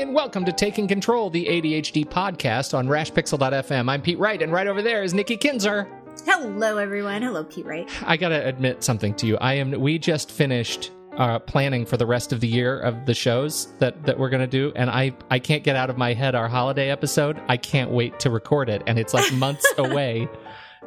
And 0.00 0.14
welcome 0.14 0.46
to 0.46 0.52
Taking 0.52 0.88
Control, 0.88 1.28
the 1.28 1.44
ADHD 1.44 2.06
podcast 2.06 2.72
on 2.72 2.88
rashpixel.fm. 2.88 3.90
I'm 3.90 4.00
Pete 4.00 4.18
Wright, 4.18 4.40
and 4.40 4.50
right 4.50 4.66
over 4.66 4.80
there 4.80 5.02
is 5.02 5.12
Nikki 5.12 5.36
Kinzer. 5.36 5.86
Hello, 6.24 6.78
everyone. 6.78 7.20
Hello, 7.20 7.44
Pete 7.44 7.66
Wright. 7.66 7.86
I 8.06 8.16
gotta 8.16 8.46
admit 8.46 8.82
something 8.82 9.12
to 9.16 9.26
you. 9.26 9.36
I 9.36 9.54
am. 9.54 9.72
We 9.72 9.98
just 9.98 10.32
finished 10.32 10.90
uh, 11.18 11.38
planning 11.40 11.84
for 11.84 11.98
the 11.98 12.06
rest 12.06 12.32
of 12.32 12.40
the 12.40 12.48
year 12.48 12.80
of 12.80 13.04
the 13.04 13.12
shows 13.12 13.74
that 13.78 14.02
that 14.06 14.18
we're 14.18 14.30
gonna 14.30 14.46
do, 14.46 14.72
and 14.74 14.88
I 14.88 15.14
I 15.30 15.38
can't 15.38 15.62
get 15.62 15.76
out 15.76 15.90
of 15.90 15.98
my 15.98 16.14
head 16.14 16.34
our 16.34 16.48
holiday 16.48 16.88
episode. 16.88 17.38
I 17.50 17.58
can't 17.58 17.90
wait 17.90 18.18
to 18.20 18.30
record 18.30 18.70
it, 18.70 18.82
and 18.86 18.98
it's 18.98 19.12
like 19.12 19.30
months 19.34 19.70
away. 19.76 20.30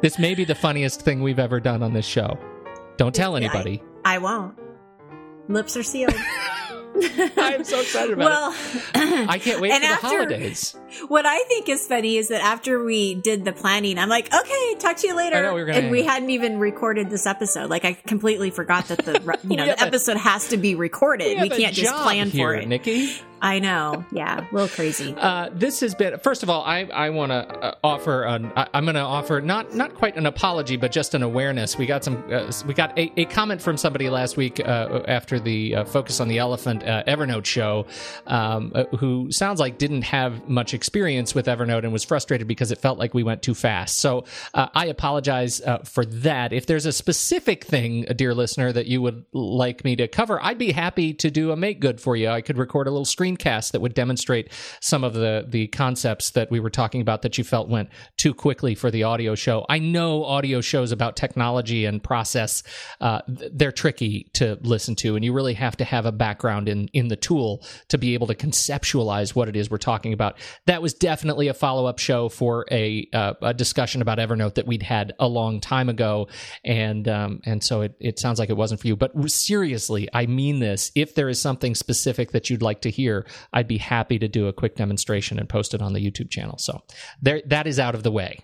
This 0.00 0.18
may 0.18 0.34
be 0.34 0.44
the 0.44 0.56
funniest 0.56 1.02
thing 1.02 1.22
we've 1.22 1.38
ever 1.38 1.60
done 1.60 1.84
on 1.84 1.92
this 1.92 2.06
show. 2.06 2.36
Don't 2.96 3.14
tell 3.14 3.36
anybody. 3.36 3.80
I, 4.04 4.16
I 4.16 4.18
won't. 4.18 4.58
Lips 5.48 5.76
are 5.76 5.84
sealed. 5.84 6.16
I'm 7.36 7.64
so 7.64 7.80
excited 7.80 8.12
about 8.12 8.24
it. 8.24 8.24
well, 8.24 8.52
it. 8.94 9.28
I 9.28 9.38
can't 9.38 9.60
wait 9.60 9.72
for 9.72 9.80
the 9.80 9.86
after- 9.86 10.06
holidays. 10.06 10.76
What 11.08 11.26
I 11.26 11.42
think 11.44 11.68
is 11.68 11.86
funny 11.88 12.16
is 12.18 12.28
that 12.28 12.40
after 12.40 12.82
we 12.84 13.16
did 13.16 13.44
the 13.44 13.52
planning, 13.52 13.98
I'm 13.98 14.08
like, 14.08 14.32
okay, 14.32 14.74
talk 14.78 14.96
to 14.98 15.08
you 15.08 15.16
later. 15.16 15.36
I 15.36 15.42
know, 15.42 15.54
we 15.54 15.70
and 15.70 15.90
we 15.90 16.02
up. 16.02 16.06
hadn't 16.08 16.30
even 16.30 16.58
recorded 16.58 17.10
this 17.10 17.26
episode. 17.26 17.68
Like 17.68 17.84
I 17.84 17.94
completely 17.94 18.50
forgot 18.50 18.86
that 18.88 18.98
the 19.04 19.38
you 19.48 19.56
know 19.56 19.64
We 19.64 19.70
the 19.70 19.82
a- 19.82 19.86
episode 19.86 20.16
has 20.18 20.48
to 20.48 20.56
be 20.56 20.74
recorded. 20.76 21.40
We, 21.40 21.50
a 21.50 21.56
can't 21.56 21.74
just 21.74 21.94
plan 21.94 22.30
here, 22.30 22.46
for 22.48 22.54
it. 22.54 22.68
Nikki. 22.68 23.10
I 23.44 23.58
know. 23.58 24.02
Yeah, 24.10 24.40
a 24.40 24.54
little 24.54 24.68
crazy. 24.68 25.14
Uh, 25.14 25.50
this 25.52 25.80
has 25.80 25.94
been 25.94 26.18
first 26.18 26.42
of 26.42 26.50
all 26.50 26.62
i, 26.64 26.80
I 26.92 27.10
want 27.10 27.30
to 27.30 27.36
uh, 27.36 27.74
offer 27.84 28.24
an, 28.24 28.52
I, 28.56 28.68
i'm 28.72 28.84
going 28.84 28.94
to 28.94 29.00
offer 29.00 29.40
not 29.40 29.74
not 29.74 29.94
quite 29.94 30.16
an 30.16 30.26
apology 30.26 30.76
but 30.76 30.92
just 30.92 31.14
an 31.14 31.22
awareness 31.22 31.76
we 31.76 31.86
got 31.86 32.04
some 32.04 32.22
uh, 32.32 32.50
we 32.66 32.74
got 32.74 32.98
a, 32.98 33.12
a 33.20 33.24
comment 33.26 33.60
from 33.60 33.76
somebody 33.76 34.08
last 34.08 34.36
week 34.36 34.60
uh, 34.60 35.02
after 35.06 35.38
the 35.38 35.76
uh, 35.76 35.84
focus 35.84 36.20
on 36.20 36.28
the 36.28 36.38
elephant 36.38 36.82
uh, 36.84 37.04
evernote 37.06 37.44
show 37.44 37.86
um, 38.26 38.70
who 38.98 39.30
sounds 39.30 39.60
like 39.60 39.78
didn't 39.78 40.02
have 40.02 40.48
much 40.48 40.74
experience 40.74 41.34
with 41.34 41.46
evernote 41.46 41.84
and 41.84 41.92
was 41.92 42.04
frustrated 42.04 42.48
because 42.48 42.70
it 42.70 42.78
felt 42.78 42.98
like 42.98 43.14
we 43.14 43.22
went 43.22 43.42
too 43.42 43.54
fast 43.54 43.98
so 43.98 44.24
i 44.54 44.86
apologize 44.86 45.60
for 45.84 46.04
that 46.04 46.52
if 46.52 46.66
there's 46.66 46.86
a 46.86 46.92
specific 46.92 47.64
thing 47.64 48.02
dear 48.16 48.34
listener 48.34 48.72
that 48.72 48.86
you 48.86 49.02
would 49.02 49.24
like 49.32 49.84
me 49.84 49.96
to 49.96 50.08
cover 50.08 50.42
i'd 50.44 50.58
be 50.58 50.72
happy 50.72 51.12
to 51.12 51.30
do 51.30 51.50
a 51.50 51.56
make 51.56 51.80
good 51.80 52.00
for 52.00 52.16
you 52.16 52.28
i 52.28 52.40
could 52.40 52.58
record 52.58 52.86
a 52.86 52.90
little 52.90 53.04
screencast 53.34 53.72
that 53.72 53.80
would 53.80 53.94
demonstrate 53.94 54.52
some 54.80 55.04
of 55.04 55.14
the 55.14 55.44
the 55.48 55.66
concepts 55.68 56.30
that 56.30 56.50
we 56.50 56.60
were 56.60 56.70
talking 56.70 57.00
about 57.00 57.22
that 57.22 57.38
you 57.38 57.44
felt 57.44 57.68
went 57.68 57.88
too 58.16 58.34
quickly 58.34 58.74
for 58.74 58.90
the 58.90 59.02
audio 59.02 59.34
show. 59.34 59.64
I 59.68 59.78
know 59.78 60.24
audio 60.24 60.60
shows 60.60 60.92
about 60.92 61.16
technology 61.16 61.84
and 61.84 62.02
process 62.02 62.62
uh, 63.00 63.20
they're 63.26 63.72
tricky 63.72 64.30
to 64.34 64.58
listen 64.62 64.94
to 64.96 65.16
and 65.16 65.24
you 65.24 65.32
really 65.32 65.54
have 65.54 65.76
to 65.78 65.84
have 65.84 66.06
a 66.06 66.12
background 66.12 66.68
in 66.68 66.88
in 66.92 67.08
the 67.08 67.16
tool 67.16 67.64
to 67.88 67.98
be 67.98 68.14
able 68.14 68.26
to 68.26 68.34
conceptualize 68.34 69.34
what 69.34 69.48
it 69.48 69.56
is 69.56 69.70
we're 69.70 69.78
talking 69.78 70.12
about. 70.12 70.38
That 70.66 70.82
was 70.82 70.94
definitely 70.94 71.48
a 71.48 71.54
follow-up 71.54 71.98
show 71.98 72.28
for 72.28 72.66
a 72.70 73.08
uh, 73.12 73.34
a 73.42 73.54
discussion 73.54 74.02
about 74.02 74.18
evernote 74.18 74.54
that 74.54 74.66
we'd 74.66 74.82
had 74.82 75.12
a 75.18 75.28
long 75.28 75.60
time 75.60 75.88
ago 75.88 76.28
and 76.64 77.08
um, 77.08 77.40
and 77.44 77.62
so 77.62 77.82
it, 77.82 77.94
it 78.00 78.18
sounds 78.18 78.38
like 78.38 78.50
it 78.50 78.56
wasn't 78.56 78.80
for 78.80 78.86
you. 78.86 78.96
But 78.96 79.12
seriously 79.30 80.08
i 80.12 80.26
mean 80.26 80.58
this 80.58 80.90
if 80.94 81.14
there 81.14 81.28
is 81.28 81.40
something 81.40 81.74
specific 81.74 82.32
that 82.32 82.50
you'd 82.50 82.62
like 82.62 82.80
to 82.80 82.90
hear 82.90 83.23
i'd 83.52 83.68
be 83.68 83.78
happy 83.78 84.18
to 84.18 84.28
do 84.28 84.46
a 84.46 84.52
quick 84.52 84.76
demonstration 84.76 85.38
and 85.38 85.48
post 85.48 85.74
it 85.74 85.82
on 85.82 85.92
the 85.92 86.00
youtube 86.00 86.30
channel. 86.30 86.58
So 86.58 86.82
there 87.20 87.42
that 87.46 87.66
is 87.66 87.78
out 87.78 87.94
of 87.94 88.02
the 88.02 88.10
way 88.10 88.40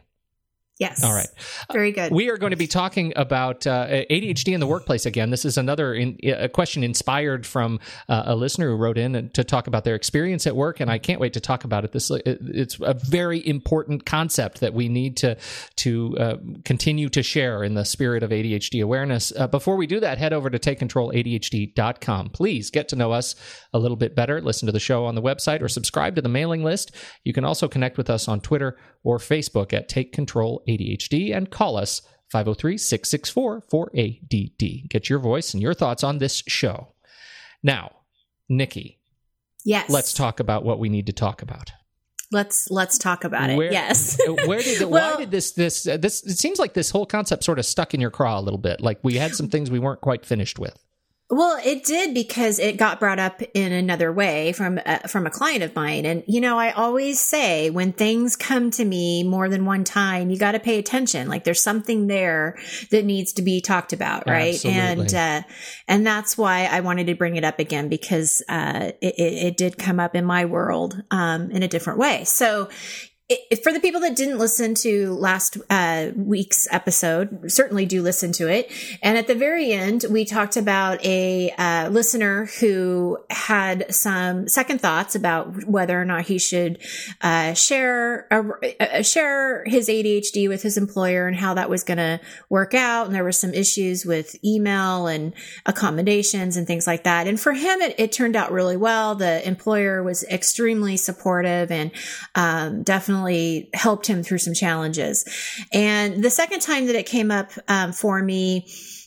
Yes. 0.80 1.04
all 1.04 1.14
right 1.14 1.28
Very 1.72 1.92
good. 1.92 2.10
we 2.10 2.30
are 2.30 2.38
going 2.38 2.50
to 2.50 2.56
be 2.56 2.66
talking 2.66 3.12
about 3.14 3.66
uh, 3.66 3.86
ADHD 3.86 4.54
in 4.54 4.60
the 4.60 4.66
workplace 4.66 5.04
again. 5.04 5.28
This 5.28 5.44
is 5.44 5.58
another 5.58 5.92
in, 5.94 6.18
a 6.24 6.48
question 6.48 6.82
inspired 6.82 7.46
from 7.46 7.80
uh, 8.08 8.22
a 8.26 8.34
listener 8.34 8.70
who 8.70 8.76
wrote 8.76 8.96
in 8.96 9.30
to 9.30 9.44
talk 9.44 9.66
about 9.66 9.84
their 9.84 9.94
experience 9.94 10.46
at 10.46 10.56
work, 10.56 10.80
and 10.80 10.90
I 10.90 10.98
can't 10.98 11.20
wait 11.20 11.34
to 11.34 11.40
talk 11.40 11.64
about 11.64 11.84
it. 11.84 11.92
This 11.92 12.10
it's 12.10 12.78
a 12.80 12.94
very 12.94 13.46
important 13.46 14.06
concept 14.06 14.60
that 14.60 14.72
we 14.72 14.88
need 14.88 15.18
to 15.18 15.36
to 15.76 16.16
uh, 16.18 16.36
continue 16.64 17.08
to 17.10 17.22
share 17.22 17.62
in 17.62 17.74
the 17.74 17.84
spirit 17.84 18.22
of 18.22 18.30
ADHD 18.30 18.82
awareness. 18.82 19.32
Uh, 19.36 19.46
before 19.46 19.76
we 19.76 19.86
do 19.86 20.00
that, 20.00 20.18
head 20.18 20.32
over 20.32 20.48
to 20.48 20.58
takecontroladhd.com. 20.58 22.30
Please 22.30 22.70
get 22.70 22.88
to 22.88 22.96
know 22.96 23.12
us 23.12 23.34
a 23.72 23.78
little 23.78 23.96
bit 23.96 24.14
better. 24.14 24.40
Listen 24.40 24.66
to 24.66 24.72
the 24.72 24.80
show 24.80 25.04
on 25.04 25.14
the 25.14 25.22
website 25.22 25.60
or 25.60 25.68
subscribe 25.68 26.16
to 26.16 26.22
the 26.22 26.28
mailing 26.28 26.64
list. 26.64 26.92
You 27.24 27.32
can 27.32 27.44
also 27.44 27.68
connect 27.68 27.98
with 27.98 28.08
us 28.08 28.28
on 28.28 28.40
Twitter 28.40 28.78
or 29.02 29.18
Facebook 29.18 29.72
at 29.72 29.88
Take 29.88 30.12
Control 30.12 30.62
ADHD 30.68 31.34
and 31.34 31.50
call 31.50 31.76
us 31.76 32.02
503 32.30 32.78
664 32.78 33.62
4ADD. 33.72 34.88
Get 34.88 35.10
your 35.10 35.18
voice 35.18 35.52
and 35.52 35.62
your 35.62 35.74
thoughts 35.74 36.04
on 36.04 36.18
this 36.18 36.42
show. 36.46 36.94
Now, 37.62 37.92
Nikki, 38.48 39.00
yes. 39.64 39.90
let's 39.90 40.12
talk 40.12 40.40
about 40.40 40.64
what 40.64 40.78
we 40.78 40.88
need 40.88 41.06
to 41.06 41.12
talk 41.12 41.42
about. 41.42 41.72
Let's 42.32 42.70
let's 42.70 42.96
talk 42.96 43.24
about 43.24 43.50
it. 43.50 43.56
Where- 43.56 43.72
yes. 43.72 44.16
Where 44.46 44.60
did 44.60 44.82
it, 44.82 44.88
Well- 44.88 45.14
why 45.14 45.20
did 45.20 45.30
this 45.32 45.52
this 45.52 45.86
uh, 45.86 45.96
this 45.96 46.24
it 46.24 46.38
seems 46.38 46.58
like 46.60 46.74
this 46.74 46.90
whole 46.90 47.06
concept 47.06 47.42
sort 47.42 47.58
of 47.58 47.66
stuck 47.66 47.92
in 47.92 48.00
your 48.00 48.10
craw 48.10 48.38
a 48.38 48.42
little 48.42 48.58
bit. 48.58 48.80
Like 48.80 49.00
we 49.02 49.14
had 49.14 49.34
some 49.34 49.48
things 49.48 49.70
we 49.70 49.80
weren't 49.80 50.00
quite 50.00 50.24
finished 50.24 50.58
with. 50.58 50.78
Well, 51.32 51.60
it 51.64 51.84
did 51.84 52.12
because 52.12 52.58
it 52.58 52.76
got 52.76 52.98
brought 52.98 53.20
up 53.20 53.40
in 53.54 53.70
another 53.70 54.12
way 54.12 54.52
from 54.52 54.80
uh, 54.84 54.98
from 55.06 55.28
a 55.28 55.30
client 55.30 55.62
of 55.62 55.76
mine, 55.76 56.04
and 56.04 56.24
you 56.26 56.40
know, 56.40 56.58
I 56.58 56.72
always 56.72 57.20
say 57.20 57.70
when 57.70 57.92
things 57.92 58.34
come 58.34 58.72
to 58.72 58.84
me 58.84 59.22
more 59.22 59.48
than 59.48 59.64
one 59.64 59.84
time, 59.84 60.30
you 60.30 60.38
got 60.38 60.52
to 60.52 60.58
pay 60.58 60.76
attention. 60.76 61.28
Like 61.28 61.44
there's 61.44 61.62
something 61.62 62.08
there 62.08 62.58
that 62.90 63.04
needs 63.04 63.32
to 63.34 63.42
be 63.42 63.60
talked 63.60 63.92
about, 63.92 64.26
right? 64.26 64.54
Absolutely. 64.54 64.80
And 64.80 65.14
uh, 65.14 65.42
and 65.86 66.04
that's 66.04 66.36
why 66.36 66.64
I 66.64 66.80
wanted 66.80 67.06
to 67.06 67.14
bring 67.14 67.36
it 67.36 67.44
up 67.44 67.60
again 67.60 67.88
because 67.88 68.42
uh, 68.48 68.90
it, 69.00 69.14
it, 69.16 69.32
it 69.46 69.56
did 69.56 69.78
come 69.78 70.00
up 70.00 70.16
in 70.16 70.24
my 70.24 70.46
world 70.46 71.00
um, 71.12 71.52
in 71.52 71.62
a 71.62 71.68
different 71.68 72.00
way. 72.00 72.24
So 72.24 72.68
it, 73.30 73.62
for 73.62 73.72
the 73.72 73.78
people 73.78 74.00
that 74.00 74.16
didn't 74.16 74.38
listen 74.38 74.74
to 74.74 75.14
last 75.14 75.56
uh, 75.70 76.10
week's 76.16 76.66
episode, 76.72 77.50
certainly 77.50 77.86
do 77.86 78.02
listen 78.02 78.32
to 78.32 78.48
it. 78.48 78.70
And 79.02 79.16
at 79.16 79.28
the 79.28 79.36
very 79.36 79.72
end, 79.72 80.04
we 80.10 80.24
talked 80.24 80.56
about 80.56 81.04
a 81.04 81.50
uh, 81.50 81.88
listener 81.90 82.46
who 82.58 83.18
had 83.30 83.94
some 83.94 84.48
second 84.48 84.80
thoughts 84.80 85.14
about 85.14 85.64
whether 85.66 86.00
or 86.00 86.04
not 86.04 86.26
he 86.26 86.38
should 86.40 86.80
uh, 87.20 87.54
share 87.54 88.26
uh, 88.32 89.02
share 89.02 89.64
his 89.64 89.88
ADHD 89.88 90.48
with 90.48 90.62
his 90.62 90.76
employer 90.76 91.28
and 91.28 91.36
how 91.36 91.54
that 91.54 91.70
was 91.70 91.84
going 91.84 91.98
to 91.98 92.20
work 92.48 92.74
out. 92.74 93.06
And 93.06 93.14
there 93.14 93.24
were 93.24 93.30
some 93.30 93.54
issues 93.54 94.04
with 94.04 94.36
email 94.44 95.06
and 95.06 95.32
accommodations 95.66 96.56
and 96.56 96.66
things 96.66 96.86
like 96.86 97.04
that. 97.04 97.28
And 97.28 97.38
for 97.38 97.52
him, 97.52 97.80
it, 97.80 97.94
it 97.96 98.10
turned 98.10 98.34
out 98.34 98.50
really 98.50 98.76
well. 98.76 99.14
The 99.14 99.46
employer 99.46 100.02
was 100.02 100.24
extremely 100.24 100.96
supportive 100.96 101.70
and 101.70 101.92
um, 102.34 102.82
definitely 102.82 103.19
helped 103.74 104.06
him 104.06 104.22
through 104.22 104.38
some 104.38 104.54
challenges. 104.54 105.24
And 105.72 106.22
the 106.22 106.30
second 106.30 106.60
time 106.60 106.86
that 106.86 106.96
it 106.96 107.06
came 107.06 107.30
up 107.30 107.50
um, 107.68 107.92
for 107.92 108.22
me, 108.22 108.66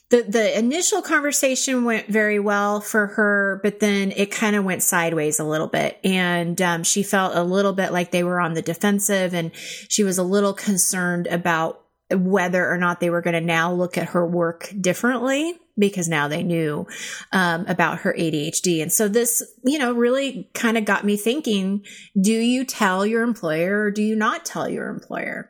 the, 0.09 0.21
the 0.21 0.57
initial 0.57 1.01
conversation 1.01 1.85
went 1.85 2.07
very 2.07 2.39
well 2.39 2.81
for 2.81 3.07
her, 3.07 3.59
but 3.63 3.79
then 3.79 4.11
it 4.11 4.31
kind 4.31 4.55
of 4.55 4.63
went 4.63 4.83
sideways 4.83 5.39
a 5.39 5.43
little 5.43 5.67
bit. 5.67 5.99
And 6.03 6.61
um, 6.61 6.83
she 6.83 7.01
felt 7.01 7.35
a 7.35 7.43
little 7.43 7.73
bit 7.73 7.91
like 7.91 8.11
they 8.11 8.23
were 8.23 8.39
on 8.39 8.53
the 8.53 8.61
defensive 8.61 9.33
and 9.33 9.51
she 9.55 10.03
was 10.03 10.19
a 10.19 10.23
little 10.23 10.53
concerned 10.53 11.27
about 11.27 11.81
whether 12.11 12.69
or 12.69 12.77
not 12.77 12.99
they 12.99 13.09
were 13.09 13.21
going 13.21 13.33
to 13.33 13.41
now 13.41 13.73
look 13.73 13.97
at 13.97 14.09
her 14.09 14.25
work 14.25 14.71
differently 14.79 15.57
because 15.77 16.07
now 16.07 16.27
they 16.27 16.43
knew 16.43 16.87
um, 17.31 17.65
about 17.67 17.99
her 17.99 18.15
ADHD. 18.17 18.81
And 18.81 18.91
so 18.91 19.07
this, 19.07 19.43
you 19.63 19.79
know, 19.79 19.93
really 19.93 20.49
kind 20.53 20.77
of 20.77 20.85
got 20.85 21.03
me 21.03 21.17
thinking, 21.17 21.85
do 22.19 22.33
you 22.33 22.63
tell 22.63 23.05
your 23.05 23.23
employer 23.23 23.81
or 23.81 23.91
do 23.91 24.03
you 24.03 24.15
not 24.15 24.45
tell 24.45 24.69
your 24.69 24.89
employer? 24.89 25.49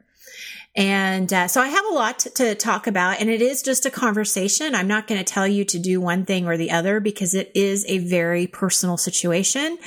And 0.76 1.32
uh, 1.32 1.48
so 1.48 1.62
I 1.62 1.68
have 1.68 1.86
a 1.86 1.94
lot 1.94 2.20
to, 2.20 2.30
to, 2.32 2.56
talk 2.56 2.88
about, 2.88 3.22
and 3.22 3.30
it 3.30 3.44
is 3.44 3.62
just 3.62 3.86
a 3.86 3.92
conversation. 3.92 4.74
I'm 4.74 4.88
not 4.88 5.06
going 5.06 5.24
to 5.24 5.34
tell 5.34 5.48
you 5.48 5.66
to 5.66 5.78
do 5.78 6.02
one 6.02 6.26
thing 6.26 6.48
or 6.48 6.58
the 6.58 6.72
other 6.72 7.00
because 7.00 7.36
it 7.36 7.52
is 7.54 7.86
a 7.88 8.00
very 8.00 8.48
personal 8.48 8.98
situation. 8.98 9.78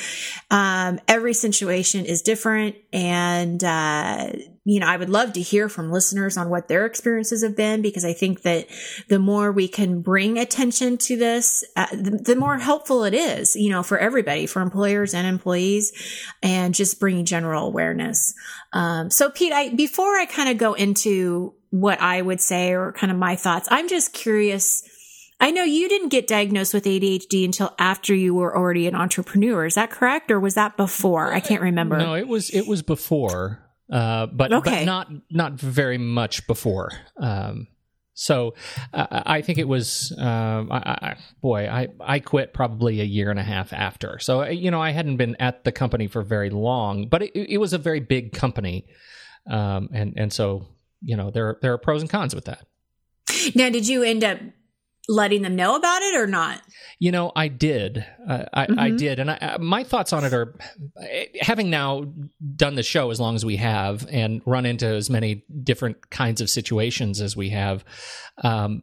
Um, 0.49 1.01
every 1.09 1.35
situation 1.35 2.05
is 2.05 2.23
different, 2.23 2.77
and 2.93 3.65
uh, 3.65 4.29
you 4.67 4.81
know, 4.81 4.89
I 4.89 4.97
would 4.97 5.09
love 5.09 5.33
to 5.35 5.41
hear 5.41 5.69
from 5.69 5.93
listeners 5.93 6.37
on 6.37 6.51
what 6.51 6.67
their 6.67 6.87
experiences 6.87 7.45
have 7.45 7.55
been 7.55 7.83
because 7.83 8.05
I 8.05 8.13
think 8.13 8.43
that 8.43 8.67
the 9.09 9.21
more 9.21 9.53
we 9.53 9.69
can 9.69 10.03
bring 10.03 10.39
attention 10.39 10.99
to 10.99 11.17
this, 11.17 11.65
uh, 11.77 11.87
the, 11.93 12.19
the, 12.23 12.35
more 12.35 12.59
helpful 12.59 13.05
it 13.05 13.15
is, 13.15 13.55
you 13.55 13.71
know, 13.71 13.85
for 13.85 13.97
everybody, 13.97 14.45
for 14.45 14.61
employers 14.63 15.15
and 15.15 15.25
employees, 15.25 15.93
and 16.43 16.75
just 16.75 16.99
bringing 16.99 17.25
general 17.25 17.69
awareness. 17.69 18.35
Um, 18.73 19.09
so, 19.09 19.31
Pete, 19.31 19.53
I, 19.53 19.73
before 19.73 20.17
I 20.17 20.27
kind 20.27 20.49
of 20.49 20.59
go 20.59 20.75
into 20.75 21.55
what 21.71 22.01
I 22.01 22.21
would 22.21 22.41
say 22.41 22.73
or 22.73 22.93
kind 22.93 23.13
of 23.13 23.19
my 23.19 23.37
thoughts, 23.37 23.69
I'm 23.71 23.89
just 23.89 24.13
curious. 24.13 24.83
I 25.39 25.53
know 25.53 25.63
you 25.63 25.89
didn't 25.89 26.09
get 26.09 26.27
diagnosed 26.27 26.75
with 26.75 26.87
ADHD 26.87 27.45
until 27.45 27.73
after 27.79 28.17
you 28.17 28.35
were 28.35 28.57
already 28.57 28.89
an 28.89 28.97
entrepreneur. 28.97 29.65
Is 29.65 29.77
that 29.77 29.91
correct, 29.91 30.33
or 30.33 30.41
was 30.41 30.55
that 30.55 30.77
before? 30.77 31.33
I 31.33 31.39
can't 31.39 31.63
remember. 31.63 31.99
No, 31.99 32.15
it 32.15 32.27
was 32.27 32.51
it 32.51 32.67
was 32.67 32.83
before 32.83 33.63
uh, 33.91 34.27
but 34.27 34.53
okay. 34.53 34.71
but 34.71 34.85
not 34.85 35.09
not 35.31 35.53
very 35.53 35.99
much 35.99 36.47
before. 36.47 36.91
Um, 37.21 37.69
so 38.19 38.55
uh, 38.95 39.07
I 39.11 39.43
think 39.43 39.59
it 39.59 39.69
was, 39.69 40.11
um, 40.19 40.73
I, 40.73 40.79
I, 40.79 41.17
boy, 41.43 41.69
I, 41.69 41.89
I 42.01 42.19
quit 42.19 42.55
probably 42.55 43.03
a 43.03 43.05
year 43.05 43.31
and 43.31 43.39
a 43.39 43.43
half 43.43 43.75
after. 43.75 44.19
So, 44.21 44.43
you 44.47 44.71
know, 44.71 44.81
I 44.81 44.93
hadn't 44.93 45.19
been 45.19 45.37
at 45.39 45.65
the 45.65 45.71
company 45.71 46.07
for 46.07 46.23
very 46.23 46.49
long, 46.49 47.09
but 47.09 47.21
it, 47.21 47.37
it 47.37 47.59
was 47.59 47.75
a 47.75 47.79
very 47.79 48.01
big 48.01 48.33
company. 48.33 48.87
Um, 49.51 49.91
and, 49.93 50.15
and 50.17 50.33
so, 50.33 50.67
you 51.03 51.15
know, 51.15 51.31
there, 51.31 51.59
there 51.61 51.75
are 51.75 51.79
pros 51.79 52.01
and 52.01 52.11
cons 52.11 52.35
with 52.35 52.47
that. 52.47 52.67
Now, 53.55 53.69
did 53.69 53.87
you 53.87 54.03
end 54.03 54.25
up 54.25 54.39
letting 55.09 55.43
them 55.43 55.57
know 55.57 55.77
about 55.77 56.03
it 56.03 56.15
or 56.17 56.27
not? 56.27 56.61
You 56.99 57.13
know, 57.13 57.33
I 57.37 57.49
did. 57.49 58.05
Uh, 58.29 58.45
I, 58.53 58.67
mm-hmm. 58.67 58.79
I, 58.79 58.91
did. 58.91 59.19
And 59.19 59.31
I, 59.31 59.37
uh, 59.37 59.59
my 59.59 59.85
thoughts 59.85 60.13
on 60.13 60.25
it 60.25 60.33
are 60.33 60.55
having 61.41 61.71
now 61.71 62.07
done 62.55 62.75
the 62.75 62.83
show 62.83 63.11
as 63.11 63.21
long 63.21 63.35
as 63.35 63.45
we 63.45 63.57
have 63.57 64.07
and 64.11 64.41
run 64.47 64.67
into 64.67 64.87
as 64.87 65.11
many 65.11 65.45
different 65.63 66.11
kinds 66.11 66.41
of 66.41 66.49
situations 66.49 67.21
as 67.21 67.37
we 67.37 67.51
have, 67.51 67.85
um, 68.43 68.83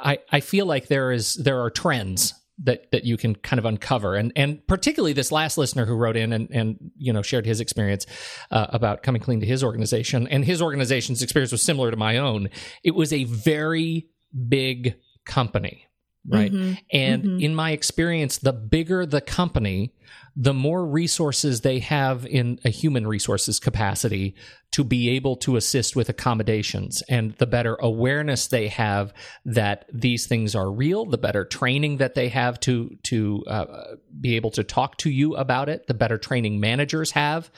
I, 0.00 0.18
I 0.30 0.40
feel 0.40 0.66
like 0.66 0.88
there 0.88 1.12
is 1.12 1.34
there 1.34 1.62
are 1.62 1.70
trends 1.70 2.34
that 2.64 2.90
that 2.92 3.04
you 3.04 3.16
can 3.16 3.34
kind 3.34 3.58
of 3.58 3.64
uncover 3.64 4.14
and 4.14 4.32
and 4.36 4.66
particularly 4.66 5.12
this 5.12 5.32
last 5.32 5.58
listener 5.58 5.86
who 5.86 5.94
wrote 5.94 6.16
in 6.16 6.32
and 6.32 6.48
and 6.50 6.90
you 6.96 7.12
know 7.12 7.22
shared 7.22 7.46
his 7.46 7.60
experience 7.60 8.06
uh, 8.50 8.66
about 8.70 9.02
coming 9.02 9.20
clean 9.20 9.40
to 9.40 9.46
his 9.46 9.64
organization 9.64 10.28
and 10.28 10.44
his 10.44 10.60
organization's 10.62 11.22
experience 11.22 11.50
was 11.50 11.62
similar 11.62 11.90
to 11.90 11.96
my 11.96 12.18
own 12.18 12.48
it 12.84 12.94
was 12.94 13.12
a 13.12 13.24
very 13.24 14.08
big 14.48 14.94
company 15.24 15.86
right 16.28 16.52
mm-hmm. 16.52 16.74
and 16.92 17.24
mm-hmm. 17.24 17.40
in 17.40 17.54
my 17.54 17.72
experience 17.72 18.38
the 18.38 18.52
bigger 18.52 19.04
the 19.04 19.20
company 19.20 19.92
the 20.36 20.54
more 20.54 20.86
resources 20.86 21.60
they 21.60 21.78
have 21.80 22.24
in 22.24 22.58
a 22.64 22.70
human 22.70 23.06
resources 23.06 23.58
capacity 23.58 24.34
to 24.70 24.84
be 24.84 25.10
able 25.10 25.36
to 25.36 25.56
assist 25.56 25.94
with 25.96 26.08
accommodations 26.08 27.02
and 27.08 27.34
the 27.34 27.46
better 27.46 27.74
awareness 27.80 28.46
they 28.46 28.68
have 28.68 29.12
that 29.44 29.84
these 29.92 30.26
things 30.26 30.54
are 30.54 30.70
real 30.70 31.04
the 31.06 31.18
better 31.18 31.44
training 31.44 31.96
that 31.96 32.14
they 32.14 32.28
have 32.28 32.58
to 32.60 32.96
to 33.02 33.42
uh, 33.48 33.96
be 34.20 34.36
able 34.36 34.50
to 34.50 34.62
talk 34.62 34.96
to 34.96 35.10
you 35.10 35.34
about 35.34 35.68
it 35.68 35.86
the 35.88 35.94
better 35.94 36.18
training 36.18 36.60
managers 36.60 37.10
have 37.10 37.50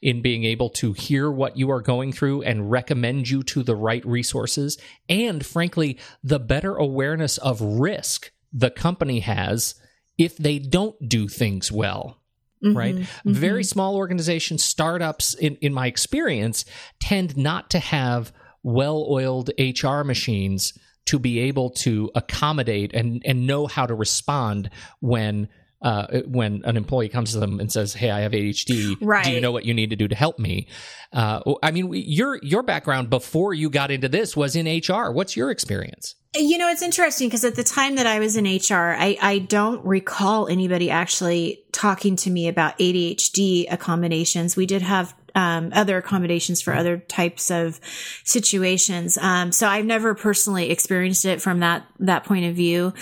in 0.00 0.22
being 0.22 0.44
able 0.44 0.70
to 0.70 0.92
hear 0.92 1.30
what 1.30 1.56
you 1.56 1.70
are 1.70 1.80
going 1.80 2.12
through 2.12 2.42
and 2.42 2.70
recommend 2.70 3.28
you 3.28 3.42
to 3.42 3.62
the 3.62 3.74
right 3.74 4.04
resources. 4.06 4.78
And 5.08 5.44
frankly, 5.44 5.98
the 6.22 6.38
better 6.38 6.76
awareness 6.76 7.38
of 7.38 7.60
risk 7.60 8.30
the 8.52 8.70
company 8.70 9.20
has 9.20 9.74
if 10.16 10.36
they 10.36 10.58
don't 10.58 11.08
do 11.08 11.28
things 11.28 11.70
well. 11.72 12.18
Mm-hmm, 12.64 12.76
right? 12.76 12.94
Mm-hmm. 12.96 13.32
Very 13.32 13.64
small 13.64 13.96
organizations, 13.96 14.64
startups, 14.64 15.34
in, 15.34 15.56
in 15.56 15.72
my 15.72 15.86
experience, 15.86 16.64
tend 17.00 17.36
not 17.36 17.70
to 17.70 17.78
have 17.78 18.32
well 18.64 19.06
oiled 19.08 19.50
HR 19.58 20.02
machines 20.02 20.76
to 21.06 21.18
be 21.18 21.38
able 21.38 21.70
to 21.70 22.10
accommodate 22.14 22.92
and, 22.94 23.22
and 23.24 23.46
know 23.46 23.66
how 23.66 23.86
to 23.86 23.94
respond 23.94 24.70
when 25.00 25.48
uh, 25.82 26.20
when 26.26 26.62
an 26.64 26.76
employee 26.76 27.08
comes 27.08 27.32
to 27.32 27.40
them 27.40 27.60
and 27.60 27.70
says, 27.70 27.94
"Hey, 27.94 28.10
I 28.10 28.20
have 28.20 28.32
ADHD. 28.32 28.96
Right. 29.00 29.24
Do 29.24 29.32
you 29.32 29.40
know 29.40 29.52
what 29.52 29.64
you 29.64 29.74
need 29.74 29.90
to 29.90 29.96
do 29.96 30.08
to 30.08 30.14
help 30.14 30.38
me?" 30.38 30.66
Uh, 31.12 31.40
I 31.62 31.70
mean, 31.70 31.90
your 31.92 32.38
your 32.42 32.62
background 32.62 33.10
before 33.10 33.54
you 33.54 33.70
got 33.70 33.90
into 33.90 34.08
this 34.08 34.36
was 34.36 34.56
in 34.56 34.66
HR. 34.66 35.10
What's 35.12 35.36
your 35.36 35.50
experience? 35.50 36.14
You 36.34 36.58
know, 36.58 36.68
it's 36.68 36.82
interesting 36.82 37.28
because 37.28 37.44
at 37.44 37.54
the 37.54 37.64
time 37.64 37.96
that 37.96 38.06
I 38.06 38.18
was 38.18 38.36
in 38.36 38.44
HR, 38.44 38.94
I, 38.98 39.16
I 39.20 39.38
don't 39.38 39.84
recall 39.84 40.46
anybody 40.46 40.90
actually 40.90 41.64
talking 41.72 42.16
to 42.16 42.30
me 42.30 42.48
about 42.48 42.78
ADHD 42.78 43.66
accommodations. 43.70 44.54
We 44.54 44.66
did 44.66 44.82
have 44.82 45.14
um, 45.34 45.70
other 45.74 45.98
accommodations 45.98 46.60
for 46.60 46.74
other 46.74 46.98
types 46.98 47.50
of 47.50 47.80
situations. 48.24 49.18
Um, 49.18 49.52
so 49.52 49.66
I've 49.68 49.84
never 49.84 50.14
personally 50.14 50.70
experienced 50.70 51.24
it 51.24 51.40
from 51.40 51.60
that 51.60 51.86
that 52.00 52.24
point 52.24 52.46
of 52.46 52.54
view. 52.54 52.92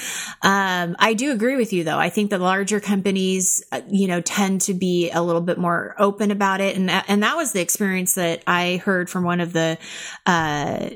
Um, 0.42 0.96
I 0.98 1.14
do 1.14 1.32
agree 1.32 1.56
with 1.56 1.72
you, 1.72 1.84
though. 1.84 1.98
I 1.98 2.10
think 2.10 2.30
the 2.30 2.38
larger 2.38 2.80
companies, 2.80 3.64
uh, 3.72 3.80
you 3.88 4.08
know, 4.08 4.20
tend 4.20 4.62
to 4.62 4.74
be 4.74 5.10
a 5.10 5.22
little 5.22 5.40
bit 5.40 5.58
more 5.58 5.94
open 5.98 6.30
about 6.30 6.60
it, 6.60 6.76
and 6.76 6.90
and 6.90 7.22
that 7.22 7.36
was 7.36 7.52
the 7.52 7.60
experience 7.60 8.14
that 8.14 8.42
I 8.46 8.76
heard 8.84 9.10
from 9.10 9.24
one 9.24 9.40
of 9.40 9.52
the. 9.52 9.78
Uh, 10.24 10.90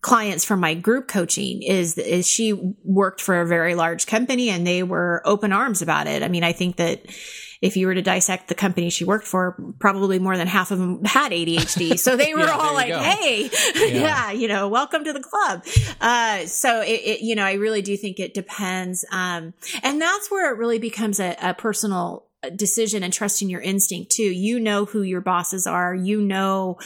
clients 0.00 0.44
from 0.44 0.60
my 0.60 0.74
group 0.74 1.06
coaching 1.06 1.62
is 1.62 1.98
is 1.98 2.26
she 2.26 2.52
worked 2.82 3.20
for 3.20 3.40
a 3.40 3.46
very 3.46 3.74
large 3.74 4.06
company 4.06 4.48
and 4.48 4.66
they 4.66 4.82
were 4.82 5.20
open 5.24 5.52
arms 5.52 5.82
about 5.82 6.06
it. 6.06 6.22
I 6.22 6.28
mean, 6.28 6.44
I 6.44 6.52
think 6.52 6.76
that 6.76 7.02
if 7.64 7.78
you 7.78 7.86
were 7.86 7.94
to 7.94 8.02
dissect 8.02 8.48
the 8.48 8.54
company 8.54 8.90
she 8.90 9.06
worked 9.06 9.26
for, 9.26 9.56
probably 9.78 10.18
more 10.18 10.36
than 10.36 10.46
half 10.46 10.70
of 10.70 10.78
them 10.78 11.02
had 11.02 11.32
ADHD. 11.32 11.98
So 12.04 12.16
they 12.16 12.34
were 12.34 12.40
yeah, 12.40 12.50
all 12.50 12.74
like, 12.74 12.92
"Hey, 12.92 13.50
yeah. 13.74 13.86
yeah. 13.86 14.30
you 14.30 14.48
know, 14.48 14.68
welcome 14.68 15.04
to 15.04 15.12
the 15.12 15.20
club." 15.20 15.64
Uh, 16.00 16.44
so 16.46 16.82
it, 16.82 17.00
it, 17.00 17.20
you 17.22 17.34
know, 17.34 17.44
I 17.44 17.54
really 17.54 17.80
do 17.80 17.96
think 17.96 18.20
it 18.20 18.34
depends, 18.34 19.06
um, 19.10 19.54
and 19.82 20.00
that's 20.02 20.30
where 20.30 20.52
it 20.52 20.58
really 20.58 20.78
becomes 20.78 21.20
a, 21.20 21.34
a 21.40 21.54
personal 21.54 22.26
decision 22.50 23.02
and 23.02 23.12
trusting 23.12 23.48
your 23.48 23.60
instinct 23.60 24.12
too. 24.12 24.22
You 24.22 24.60
know 24.60 24.84
who 24.84 25.02
your 25.02 25.20
bosses 25.20 25.66
are. 25.66 25.94
You 25.94 26.20
know 26.20 26.78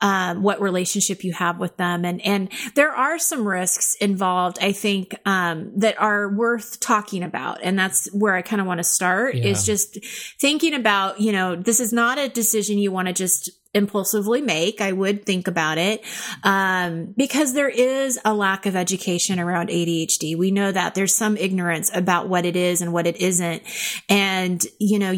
um, 0.00 0.42
what 0.42 0.60
relationship 0.60 1.24
you 1.24 1.32
have 1.32 1.58
with 1.58 1.76
them, 1.76 2.04
and 2.04 2.20
and 2.24 2.52
there 2.74 2.92
are 2.92 3.18
some 3.18 3.46
risks 3.48 3.94
involved. 3.94 4.58
I 4.60 4.72
think 4.72 5.14
um, 5.24 5.72
that 5.76 5.98
are 5.98 6.28
worth 6.28 6.80
talking 6.80 7.22
about, 7.22 7.60
and 7.62 7.78
that's 7.78 8.12
where 8.12 8.34
I 8.34 8.42
kind 8.42 8.60
of 8.60 8.66
want 8.66 8.78
to 8.78 8.84
start. 8.84 9.34
Yeah. 9.34 9.46
Is 9.46 9.64
just 9.64 9.98
thinking 10.38 10.74
about 10.74 11.20
you 11.20 11.32
know 11.32 11.56
this 11.56 11.80
is 11.80 11.92
not 11.92 12.18
a 12.18 12.28
decision 12.28 12.78
you 12.78 12.92
want 12.92 13.08
to 13.08 13.14
just 13.14 13.50
impulsively 13.76 14.40
make. 14.40 14.80
I 14.80 14.92
would 14.92 15.24
think 15.24 15.46
about 15.46 15.78
it 15.78 16.02
um, 16.42 17.14
because 17.16 17.54
there 17.54 17.68
is 17.68 18.18
a 18.24 18.34
lack 18.34 18.66
of 18.66 18.74
education 18.74 19.38
around 19.38 19.68
ADHD. 19.68 20.36
We 20.36 20.50
know 20.50 20.72
that 20.72 20.94
there's 20.94 21.14
some 21.14 21.36
ignorance 21.36 21.90
about 21.94 22.28
what 22.28 22.44
it 22.44 22.56
is 22.56 22.80
and 22.80 22.92
what 22.92 23.06
it 23.06 23.16
isn't, 23.18 23.62
and 24.08 24.64
you 24.78 24.98
know, 24.98 25.14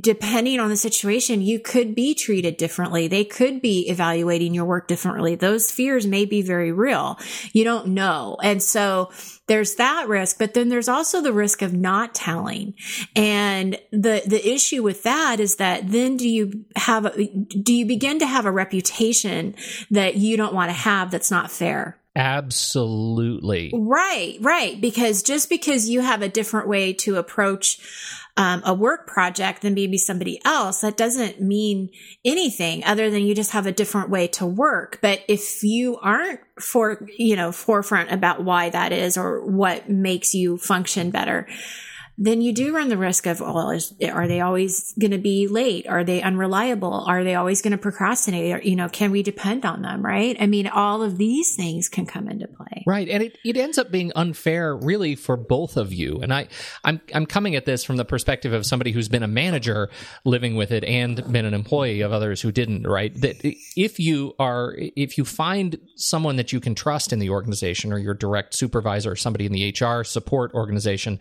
depending 0.00 0.60
on 0.60 0.68
the 0.68 0.76
situation, 0.76 1.42
you 1.42 1.60
could 1.60 1.94
be 1.94 2.14
treated 2.14 2.56
differently. 2.56 3.06
They 3.06 3.24
could 3.24 3.60
be 3.60 3.88
evaluating 3.88 4.54
your 4.54 4.64
work 4.64 4.88
differently. 4.88 5.34
Those 5.34 5.70
fears 5.70 6.06
may 6.06 6.24
be 6.24 6.42
very 6.42 6.72
real. 6.72 7.18
You 7.52 7.64
don't 7.64 7.88
know, 7.88 8.36
and 8.42 8.62
so 8.62 9.10
there's 9.50 9.74
that 9.74 10.06
risk, 10.06 10.38
but 10.38 10.54
then 10.54 10.68
there's 10.68 10.86
also 10.86 11.20
the 11.20 11.32
risk 11.32 11.60
of 11.60 11.74
not 11.74 12.14
telling. 12.14 12.72
And 13.16 13.76
the, 13.90 14.22
the 14.24 14.40
issue 14.48 14.84
with 14.84 15.02
that 15.02 15.40
is 15.40 15.56
that 15.56 15.90
then 15.90 16.16
do 16.16 16.28
you 16.28 16.64
have, 16.76 17.12
do 17.14 17.74
you 17.74 17.84
begin 17.84 18.20
to 18.20 18.26
have 18.26 18.46
a 18.46 18.52
reputation 18.52 19.56
that 19.90 20.14
you 20.14 20.36
don't 20.36 20.54
want 20.54 20.68
to 20.68 20.74
have 20.74 21.10
that's 21.10 21.32
not 21.32 21.50
fair? 21.50 21.98
Absolutely. 22.20 23.70
Right, 23.72 24.36
right. 24.42 24.78
Because 24.78 25.22
just 25.22 25.48
because 25.48 25.88
you 25.88 26.02
have 26.02 26.20
a 26.20 26.28
different 26.28 26.68
way 26.68 26.92
to 26.92 27.16
approach 27.16 27.80
um, 28.36 28.60
a 28.66 28.74
work 28.74 29.06
project 29.06 29.62
than 29.62 29.72
maybe 29.72 29.96
somebody 29.96 30.38
else, 30.44 30.82
that 30.82 30.98
doesn't 30.98 31.40
mean 31.40 31.88
anything 32.22 32.84
other 32.84 33.10
than 33.10 33.22
you 33.22 33.34
just 33.34 33.52
have 33.52 33.66
a 33.66 33.72
different 33.72 34.10
way 34.10 34.28
to 34.28 34.44
work. 34.44 34.98
But 35.00 35.22
if 35.28 35.62
you 35.62 35.96
aren't 35.96 36.40
for, 36.58 37.08
you 37.16 37.36
know, 37.36 37.52
forefront 37.52 38.12
about 38.12 38.44
why 38.44 38.68
that 38.68 38.92
is 38.92 39.16
or 39.16 39.42
what 39.50 39.88
makes 39.88 40.34
you 40.34 40.58
function 40.58 41.10
better, 41.10 41.48
then 42.22 42.42
you 42.42 42.52
do 42.52 42.76
run 42.76 42.90
the 42.90 42.98
risk 42.98 43.26
of, 43.26 43.40
well, 43.40 43.70
is, 43.70 43.94
are 44.12 44.28
they 44.28 44.42
always 44.42 44.92
going 45.00 45.12
to 45.12 45.18
be 45.18 45.48
late? 45.48 45.86
Are 45.88 46.04
they 46.04 46.20
unreliable? 46.20 46.92
Are 46.92 47.24
they 47.24 47.34
always 47.34 47.62
going 47.62 47.70
to 47.70 47.78
procrastinate? 47.78 48.52
Or, 48.52 48.62
you 48.62 48.76
know, 48.76 48.90
can 48.90 49.10
we 49.10 49.22
depend 49.22 49.64
on 49.64 49.80
them? 49.80 50.04
Right. 50.04 50.36
I 50.38 50.46
mean, 50.46 50.66
all 50.66 51.02
of 51.02 51.16
these 51.16 51.56
things 51.56 51.88
can 51.88 52.04
come 52.04 52.28
into 52.28 52.46
play. 52.46 52.84
Right. 52.86 53.08
And 53.08 53.22
it, 53.22 53.38
it 53.42 53.56
ends 53.56 53.78
up 53.78 53.90
being 53.90 54.12
unfair 54.14 54.76
really 54.76 55.16
for 55.16 55.38
both 55.38 55.78
of 55.78 55.94
you. 55.94 56.20
And 56.20 56.34
I, 56.34 56.48
I'm, 56.84 57.00
I'm 57.14 57.24
coming 57.24 57.56
at 57.56 57.64
this 57.64 57.84
from 57.84 57.96
the 57.96 58.04
perspective 58.04 58.52
of 58.52 58.66
somebody 58.66 58.92
who's 58.92 59.08
been 59.08 59.22
a 59.22 59.28
manager 59.28 59.88
living 60.26 60.56
with 60.56 60.72
it 60.72 60.84
and 60.84 61.16
been 61.32 61.46
an 61.46 61.54
employee 61.54 62.02
of 62.02 62.12
others 62.12 62.42
who 62.42 62.52
didn't, 62.52 62.86
right? 62.86 63.18
That 63.22 63.36
if 63.78 63.98
you 63.98 64.34
are, 64.38 64.74
if 64.76 65.16
you 65.16 65.24
find 65.24 65.78
someone 65.96 66.36
that 66.36 66.52
you 66.52 66.60
can 66.60 66.74
trust 66.74 67.14
in 67.14 67.18
the 67.18 67.30
organization 67.30 67.94
or 67.94 67.98
your 67.98 68.12
direct 68.12 68.52
supervisor 68.52 69.12
or 69.12 69.16
somebody 69.16 69.46
in 69.46 69.52
the 69.52 69.74
HR 69.74 70.04
support 70.04 70.52
organization, 70.52 71.18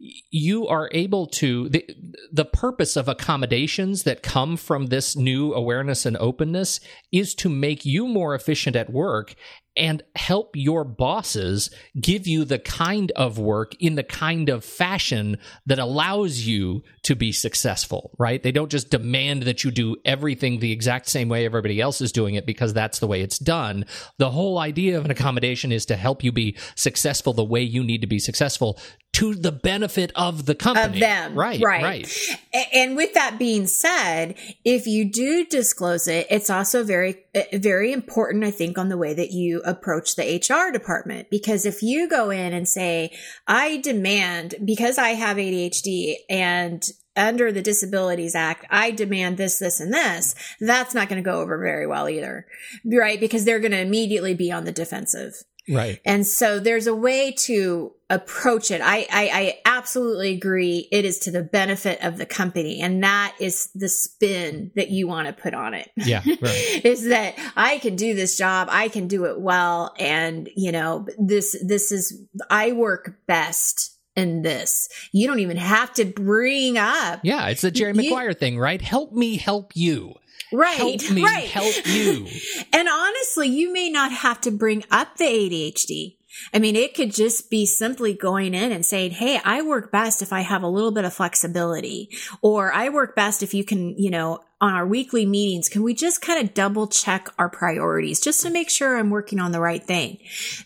you 0.00 0.66
are 0.66 0.88
able 0.92 1.26
to 1.26 1.68
the, 1.68 1.84
the 2.32 2.44
purpose 2.44 2.96
of 2.96 3.06
accommodations 3.06 4.04
that 4.04 4.22
come 4.22 4.56
from 4.56 4.86
this 4.86 5.14
new 5.14 5.52
awareness 5.52 6.06
and 6.06 6.16
openness 6.16 6.80
is 7.12 7.34
to 7.34 7.50
make 7.50 7.84
you 7.84 8.08
more 8.08 8.34
efficient 8.34 8.76
at 8.76 8.90
work 8.90 9.34
and 9.76 10.02
help 10.16 10.50
your 10.54 10.84
bosses 10.84 11.70
give 12.00 12.26
you 12.26 12.44
the 12.44 12.58
kind 12.58 13.12
of 13.12 13.38
work 13.38 13.74
in 13.80 13.94
the 13.94 14.02
kind 14.02 14.48
of 14.48 14.64
fashion 14.64 15.38
that 15.66 15.78
allows 15.78 16.40
you 16.40 16.82
to 17.02 17.14
be 17.14 17.32
successful, 17.32 18.10
right? 18.18 18.42
They 18.42 18.52
don't 18.52 18.70
just 18.70 18.90
demand 18.90 19.44
that 19.44 19.64
you 19.64 19.70
do 19.70 19.96
everything 20.04 20.58
the 20.58 20.72
exact 20.72 21.08
same 21.08 21.28
way 21.28 21.44
everybody 21.44 21.80
else 21.80 22.00
is 22.00 22.12
doing 22.12 22.34
it 22.34 22.46
because 22.46 22.74
that's 22.74 22.98
the 22.98 23.06
way 23.06 23.20
it's 23.20 23.38
done. 23.38 23.84
The 24.18 24.30
whole 24.30 24.58
idea 24.58 24.98
of 24.98 25.04
an 25.04 25.10
accommodation 25.10 25.72
is 25.72 25.86
to 25.86 25.96
help 25.96 26.24
you 26.24 26.32
be 26.32 26.56
successful 26.74 27.32
the 27.32 27.44
way 27.44 27.62
you 27.62 27.84
need 27.84 28.00
to 28.00 28.06
be 28.06 28.18
successful 28.18 28.78
to 29.12 29.34
the 29.34 29.52
benefit 29.52 30.12
of 30.14 30.46
the 30.46 30.54
company. 30.54 30.94
Of 30.94 31.00
them. 31.00 31.34
Right. 31.34 31.60
Right. 31.60 31.82
Right. 31.82 32.38
And 32.72 32.96
with 32.96 33.14
that 33.14 33.38
being 33.38 33.66
said, 33.66 34.36
if 34.64 34.86
you 34.86 35.10
do 35.10 35.44
disclose 35.46 36.06
it, 36.06 36.28
it's 36.30 36.48
also 36.48 36.84
very, 36.84 37.16
eh, 37.34 37.58
very 37.58 37.92
important, 37.92 38.44
I 38.44 38.50
think, 38.50 38.78
on 38.78 38.88
the 38.88 38.96
way 38.96 39.12
that 39.14 39.32
you 39.32 39.59
approach 39.64 40.16
the 40.16 40.36
HR 40.36 40.72
department. 40.72 41.30
Because 41.30 41.66
if 41.66 41.82
you 41.82 42.08
go 42.08 42.30
in 42.30 42.52
and 42.52 42.68
say, 42.68 43.16
I 43.46 43.78
demand, 43.78 44.54
because 44.64 44.98
I 44.98 45.10
have 45.10 45.36
ADHD 45.36 46.16
and 46.28 46.88
under 47.16 47.52
the 47.52 47.62
Disabilities 47.62 48.34
Act, 48.34 48.64
I 48.70 48.92
demand 48.92 49.36
this, 49.36 49.58
this, 49.58 49.80
and 49.80 49.92
this, 49.92 50.34
that's 50.60 50.94
not 50.94 51.08
going 51.08 51.22
to 51.22 51.28
go 51.28 51.40
over 51.40 51.58
very 51.58 51.86
well 51.86 52.08
either. 52.08 52.46
Right. 52.84 53.20
Because 53.20 53.44
they're 53.44 53.60
going 53.60 53.72
to 53.72 53.80
immediately 53.80 54.34
be 54.34 54.52
on 54.52 54.64
the 54.64 54.72
defensive. 54.72 55.34
Right. 55.70 56.00
And 56.04 56.26
so 56.26 56.58
there's 56.58 56.86
a 56.86 56.94
way 56.94 57.32
to 57.40 57.92
approach 58.10 58.70
it. 58.72 58.80
I, 58.80 59.06
I, 59.10 59.30
I, 59.32 59.58
absolutely 59.64 60.34
agree. 60.34 60.88
It 60.90 61.04
is 61.04 61.20
to 61.20 61.30
the 61.30 61.44
benefit 61.44 62.02
of 62.02 62.18
the 62.18 62.26
company. 62.26 62.80
And 62.80 63.04
that 63.04 63.36
is 63.38 63.70
the 63.74 63.88
spin 63.88 64.72
that 64.74 64.90
you 64.90 65.06
want 65.06 65.28
to 65.28 65.32
put 65.32 65.54
on 65.54 65.74
it. 65.74 65.88
Yeah. 65.96 66.22
Right. 66.40 66.84
is 66.84 67.08
that 67.08 67.34
I 67.54 67.78
can 67.78 67.96
do 67.96 68.14
this 68.14 68.36
job. 68.36 68.68
I 68.70 68.88
can 68.88 69.08
do 69.08 69.26
it 69.26 69.40
well. 69.40 69.94
And, 69.98 70.48
you 70.56 70.72
know, 70.72 71.06
this, 71.18 71.56
this 71.64 71.92
is, 71.92 72.20
I 72.48 72.72
work 72.72 73.18
best 73.26 73.98
in 74.16 74.42
this. 74.42 74.88
You 75.12 75.26
don't 75.26 75.40
even 75.40 75.56
have 75.56 75.92
to 75.94 76.04
bring 76.04 76.78
up. 76.78 77.20
Yeah. 77.22 77.48
It's 77.48 77.62
the 77.62 77.70
Jerry 77.70 77.92
Maguire 77.92 78.28
you, 78.28 78.34
thing, 78.34 78.58
right? 78.58 78.80
Help 78.80 79.12
me 79.12 79.36
help 79.36 79.72
you. 79.76 80.14
Right. 80.52 80.76
Help 80.76 81.10
me 81.10 81.24
right. 81.24 81.48
help 81.48 81.86
you. 81.86 82.26
and 82.72 82.88
honestly, 82.88 83.48
you 83.48 83.72
may 83.72 83.90
not 83.90 84.12
have 84.12 84.40
to 84.42 84.50
bring 84.50 84.84
up 84.90 85.16
the 85.16 85.24
ADHD. 85.24 86.16
I 86.54 86.58
mean, 86.58 86.76
it 86.76 86.94
could 86.94 87.12
just 87.12 87.50
be 87.50 87.66
simply 87.66 88.14
going 88.14 88.54
in 88.54 88.72
and 88.72 88.84
saying, 88.84 89.12
Hey, 89.12 89.40
I 89.44 89.62
work 89.62 89.92
best 89.92 90.22
if 90.22 90.32
I 90.32 90.40
have 90.40 90.62
a 90.62 90.68
little 90.68 90.90
bit 90.90 91.04
of 91.04 91.12
flexibility, 91.12 92.10
or 92.40 92.72
I 92.72 92.88
work 92.88 93.14
best 93.14 93.42
if 93.42 93.52
you 93.52 93.64
can, 93.64 93.96
you 93.98 94.10
know, 94.10 94.40
on 94.60 94.74
our 94.74 94.86
weekly 94.86 95.24
meetings, 95.24 95.68
can 95.68 95.82
we 95.82 95.94
just 95.94 96.20
kind 96.20 96.42
of 96.46 96.54
double 96.54 96.86
check 96.86 97.28
our 97.38 97.48
priorities 97.48 98.20
just 98.20 98.42
to 98.42 98.50
make 98.50 98.68
sure 98.68 98.96
I'm 98.96 99.10
working 99.10 99.40
on 99.40 99.52
the 99.52 99.60
right 99.60 99.82
thing? 99.82 100.18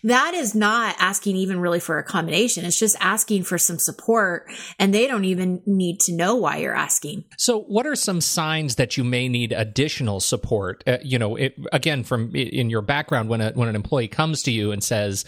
That 0.03 0.33
is 0.33 0.53
not 0.53 0.95
asking 0.99 1.37
even 1.37 1.59
really 1.59 1.79
for 1.79 1.97
accommodation. 1.97 2.65
It's 2.65 2.77
just 2.77 2.97
asking 2.99 3.43
for 3.43 3.57
some 3.57 3.79
support 3.79 4.51
and 4.79 4.93
they 4.93 5.07
don't 5.07 5.25
even 5.25 5.61
need 5.65 5.99
to 6.01 6.13
know 6.13 6.35
why 6.35 6.57
you're 6.57 6.75
asking. 6.75 7.23
So 7.37 7.61
what 7.61 7.87
are 7.87 7.95
some 7.95 8.19
signs 8.19 8.75
that 8.75 8.97
you 8.97 9.03
may 9.03 9.29
need 9.29 9.53
additional 9.53 10.19
support? 10.19 10.83
Uh, 10.85 10.97
you 11.01 11.17
know, 11.17 11.35
it, 11.35 11.55
again, 11.71 12.03
from 12.03 12.35
in 12.35 12.69
your 12.69 12.81
background, 12.81 13.29
when 13.29 13.41
a, 13.41 13.51
when 13.51 13.69
an 13.69 13.75
employee 13.75 14.09
comes 14.09 14.43
to 14.43 14.51
you 14.51 14.71
and 14.71 14.83
says, 14.83 15.23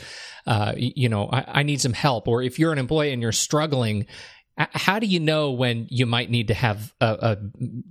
uh, 0.46 0.74
you 0.78 1.10
know, 1.10 1.30
I, 1.32 1.60
I 1.60 1.64
need 1.64 1.82
some 1.82 1.94
help, 1.94 2.28
or 2.28 2.42
if 2.42 2.58
you're 2.58 2.72
an 2.72 2.80
employee 2.80 3.12
and 3.12 3.22
you're 3.22 3.34
struggling, 3.34 4.06
how 4.58 4.98
do 5.00 5.06
you 5.06 5.20
know 5.20 5.52
when 5.52 5.86
you 5.90 6.06
might 6.06 6.30
need 6.30 6.48
to 6.48 6.54
have 6.54 6.94
a, 7.00 7.06
a, 7.06 7.38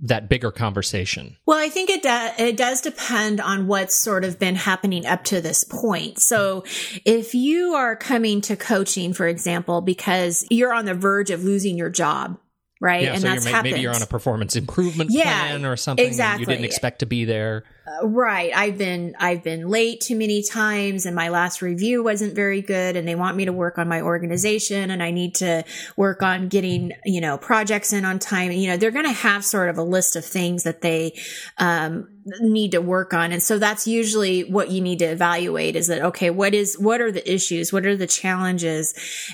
that 0.01 0.27
bigger 0.27 0.51
conversation? 0.51 1.37
Well, 1.45 1.57
I 1.57 1.69
think 1.69 1.89
it 1.89 2.03
does. 2.03 2.31
It 2.37 2.57
does 2.57 2.81
depend 2.81 3.39
on 3.39 3.67
what's 3.67 3.95
sort 3.95 4.25
of 4.25 4.37
been 4.37 4.55
happening 4.55 5.05
up 5.05 5.23
to 5.25 5.39
this 5.39 5.63
point. 5.63 6.19
So, 6.19 6.63
if 7.05 7.33
you 7.33 7.73
are 7.73 7.95
coming 7.95 8.41
to 8.41 8.55
coaching, 8.57 9.13
for 9.13 9.27
example, 9.27 9.81
because 9.81 10.45
you're 10.49 10.73
on 10.73 10.85
the 10.85 10.93
verge 10.93 11.29
of 11.31 11.43
losing 11.43 11.77
your 11.77 11.89
job, 11.89 12.37
right? 12.81 13.03
Yeah, 13.03 13.13
and 13.13 13.21
so 13.21 13.27
that's 13.29 13.45
you're, 13.45 13.55
happened. 13.55 13.71
maybe 13.71 13.81
you're 13.81 13.95
on 13.95 14.01
a 14.01 14.07
performance 14.07 14.55
improvement 14.55 15.11
Yeah, 15.11 15.23
plan 15.23 15.65
or 15.65 15.77
something. 15.77 16.05
exactly. 16.05 16.41
You 16.41 16.45
didn't 16.47 16.65
expect 16.65 16.99
to 16.99 17.05
be 17.05 17.23
there. 17.23 17.63
Uh, 17.87 18.07
right. 18.07 18.51
I've 18.53 18.77
been 18.77 19.15
I've 19.17 19.43
been 19.43 19.69
late 19.69 20.01
too 20.01 20.17
many 20.17 20.43
times 20.43 21.05
and 21.05 21.15
my 21.15 21.29
last 21.29 21.61
review 21.61 22.03
wasn't 22.03 22.35
very 22.35 22.61
good 22.61 22.97
and 22.97 23.07
they 23.07 23.15
want 23.15 23.37
me 23.37 23.45
to 23.45 23.53
work 23.53 23.77
on 23.77 23.87
my 23.87 24.01
organization 24.01 24.91
and 24.91 25.01
I 25.01 25.11
need 25.11 25.35
to 25.35 25.63
work 25.95 26.21
on 26.21 26.49
getting, 26.49 26.91
you 27.05 27.21
know, 27.21 27.37
projects 27.37 27.93
in 27.93 28.03
on 28.03 28.19
time. 28.19 28.51
You 28.51 28.67
know, 28.67 28.77
they're 28.77 28.91
going 28.91 29.05
to 29.05 29.11
have 29.11 29.45
sort 29.45 29.69
of 29.69 29.77
a 29.77 29.83
list 29.83 30.17
of 30.17 30.25
things 30.25 30.63
that 30.63 30.81
they 30.81 31.17
um 31.59 32.09
need 32.41 32.71
to 32.71 32.81
work 32.81 33.13
on. 33.13 33.31
And 33.31 33.41
so 33.41 33.57
that's 33.57 33.87
usually 33.87 34.43
what 34.43 34.69
you 34.69 34.81
need 34.81 34.99
to 34.99 35.05
evaluate 35.05 35.75
is 35.75 35.87
that, 35.87 36.01
okay, 36.01 36.29
what 36.29 36.53
is, 36.53 36.77
what 36.77 37.01
are 37.01 37.11
the 37.11 37.31
issues? 37.31 37.71
What 37.71 37.85
are 37.85 37.95
the 37.95 38.07
challenges? 38.07 38.93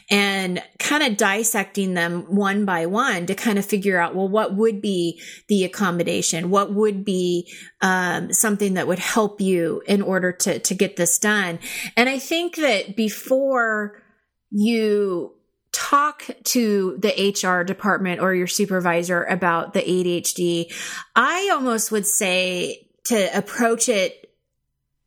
And 0.09 0.61
kind 0.79 1.03
of 1.03 1.17
dissecting 1.17 1.93
them 1.93 2.23
one 2.23 2.65
by 2.65 2.85
one 2.85 3.25
to 3.25 3.35
kind 3.35 3.57
of 3.57 3.65
figure 3.65 3.99
out, 3.99 4.15
well, 4.15 4.29
what 4.29 4.55
would 4.55 4.81
be 4.81 5.21
the 5.47 5.63
accommodation? 5.63 6.49
What 6.49 6.73
would 6.73 7.03
be, 7.03 7.51
um, 7.81 8.31
something 8.43 8.75
that 8.75 8.87
would 8.87 8.99
help 8.99 9.41
you 9.41 9.81
in 9.87 10.01
order 10.01 10.31
to, 10.31 10.59
to 10.59 10.75
get 10.75 10.97
this 10.97 11.17
done? 11.17 11.57
And 11.97 12.09
I 12.09 12.19
think 12.19 12.57
that 12.57 12.95
before 12.95 14.03
you 14.51 15.33
talk 15.71 16.27
to 16.43 16.97
the 16.99 17.33
HR 17.33 17.63
department 17.63 18.21
or 18.21 18.35
your 18.35 18.47
supervisor 18.47 19.23
about 19.23 19.73
the 19.73 19.81
ADHD, 19.81 20.71
I 21.15 21.49
almost 21.51 21.91
would 21.91 22.05
say 22.05 22.87
to 23.05 23.37
approach 23.37 23.89
it 23.89 24.23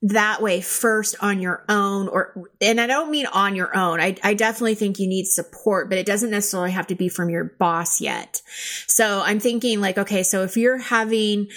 that 0.02 0.42
way 0.42 0.60
first 0.60 1.16
on 1.20 1.40
your 1.40 1.64
own 1.68 2.06
or 2.08 2.48
and 2.60 2.80
I 2.80 2.86
don't 2.86 3.10
mean 3.10 3.26
on 3.26 3.56
your 3.56 3.76
own. 3.76 4.00
I, 4.00 4.16
I 4.22 4.34
definitely 4.34 4.74
think 4.74 4.98
you 4.98 5.08
need 5.08 5.26
support, 5.26 5.88
but 5.88 5.98
it 5.98 6.06
doesn't 6.06 6.30
necessarily 6.30 6.72
have 6.72 6.88
to 6.88 6.94
be 6.94 7.08
from 7.08 7.30
your 7.30 7.44
boss 7.44 8.00
yet. 8.00 8.42
So 8.86 9.22
I'm 9.24 9.40
thinking 9.40 9.80
like, 9.80 9.98
okay, 9.98 10.22
so 10.22 10.42
if 10.42 10.56
you're 10.56 10.78
having 10.78 11.48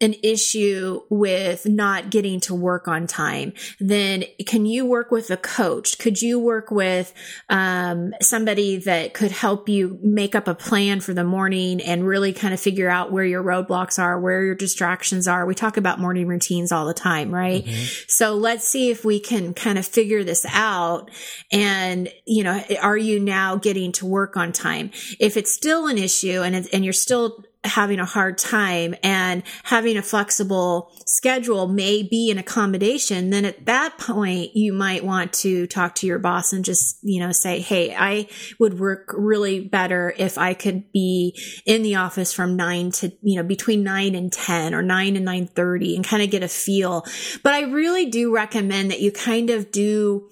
an 0.00 0.14
issue 0.22 1.00
with 1.10 1.66
not 1.66 2.10
getting 2.10 2.38
to 2.40 2.54
work 2.54 2.86
on 2.86 3.06
time, 3.06 3.52
then 3.80 4.24
can 4.46 4.64
you 4.64 4.86
work 4.86 5.10
with 5.10 5.30
a 5.30 5.36
coach? 5.36 5.98
Could 5.98 6.22
you 6.22 6.38
work 6.38 6.70
with 6.70 7.12
um, 7.48 8.12
somebody 8.20 8.76
that 8.78 9.14
could 9.14 9.32
help 9.32 9.68
you 9.68 9.98
make 10.02 10.34
up 10.34 10.46
a 10.46 10.54
plan 10.54 11.00
for 11.00 11.14
the 11.14 11.24
morning 11.24 11.80
and 11.80 12.06
really 12.06 12.32
kind 12.32 12.54
of 12.54 12.60
figure 12.60 12.88
out 12.88 13.10
where 13.10 13.24
your 13.24 13.42
roadblocks 13.42 13.98
are, 13.98 14.20
where 14.20 14.44
your 14.44 14.54
distractions 14.54 15.26
are? 15.26 15.44
We 15.46 15.54
talk 15.54 15.76
about 15.76 15.98
morning 15.98 16.28
routines 16.28 16.70
all 16.70 16.86
the 16.86 16.94
time, 16.94 17.34
right? 17.34 17.64
Mm-hmm. 17.64 18.04
So 18.06 18.34
let's 18.34 18.68
see 18.68 18.90
if 18.90 19.04
we 19.04 19.18
can 19.18 19.52
kind 19.52 19.78
of 19.78 19.86
figure 19.86 20.22
this 20.22 20.46
out. 20.50 21.10
And, 21.50 22.08
you 22.24 22.44
know, 22.44 22.62
are 22.80 22.96
you 22.96 23.18
now 23.18 23.56
getting 23.56 23.90
to 23.92 24.06
work 24.06 24.36
on 24.36 24.52
time? 24.52 24.92
If 25.18 25.36
it's 25.36 25.52
still 25.52 25.88
an 25.88 25.98
issue 25.98 26.42
and, 26.42 26.68
and 26.72 26.84
you're 26.84 26.92
still 26.92 27.44
having 27.64 27.98
a 27.98 28.04
hard 28.04 28.38
time 28.38 28.94
and 29.02 29.42
having 29.64 29.96
a 29.96 30.02
flexible 30.02 30.92
schedule 31.06 31.66
may 31.66 32.02
be 32.02 32.30
an 32.30 32.38
accommodation, 32.38 33.30
then 33.30 33.44
at 33.44 33.66
that 33.66 33.98
point 33.98 34.54
you 34.54 34.72
might 34.72 35.04
want 35.04 35.32
to 35.32 35.66
talk 35.66 35.94
to 35.96 36.06
your 36.06 36.18
boss 36.18 36.52
and 36.52 36.64
just, 36.64 36.98
you 37.02 37.20
know, 37.20 37.32
say, 37.32 37.60
Hey, 37.60 37.94
I 37.94 38.28
would 38.60 38.78
work 38.78 39.14
really 39.16 39.60
better 39.60 40.14
if 40.16 40.38
I 40.38 40.54
could 40.54 40.92
be 40.92 41.36
in 41.66 41.82
the 41.82 41.96
office 41.96 42.32
from 42.32 42.56
nine 42.56 42.92
to, 42.92 43.12
you 43.22 43.36
know, 43.36 43.42
between 43.42 43.82
nine 43.82 44.14
and 44.14 44.32
10 44.32 44.74
or 44.74 44.82
nine 44.82 45.16
and 45.16 45.24
930 45.24 45.96
and 45.96 46.04
kind 46.04 46.22
of 46.22 46.30
get 46.30 46.42
a 46.42 46.48
feel. 46.48 47.04
But 47.42 47.54
I 47.54 47.62
really 47.62 48.06
do 48.06 48.32
recommend 48.32 48.90
that 48.90 49.00
you 49.00 49.10
kind 49.10 49.50
of 49.50 49.72
do 49.72 50.30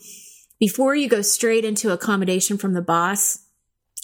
before 0.59 0.95
you 0.95 1.09
go 1.09 1.23
straight 1.23 1.65
into 1.65 1.93
accommodation 1.93 2.57
from 2.57 2.73
the 2.73 2.83
boss, 2.83 3.39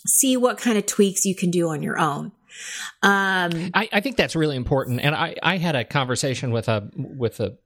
see 0.06 0.36
what 0.36 0.58
kind 0.58 0.76
of 0.76 0.86
tweaks 0.86 1.24
you 1.24 1.34
can 1.34 1.50
do 1.50 1.68
on 1.68 1.82
your 1.82 1.98
own. 1.98 2.32
Um, 3.02 3.70
I, 3.74 3.88
I, 3.92 4.00
think 4.00 4.16
that's 4.16 4.36
really 4.36 4.56
important. 4.56 5.00
And 5.00 5.14
I, 5.14 5.34
I 5.42 5.56
had 5.56 5.74
a 5.74 5.84
conversation 5.84 6.52
with 6.52 6.68
a 6.68 6.90
with 6.94 7.40
a 7.40 7.56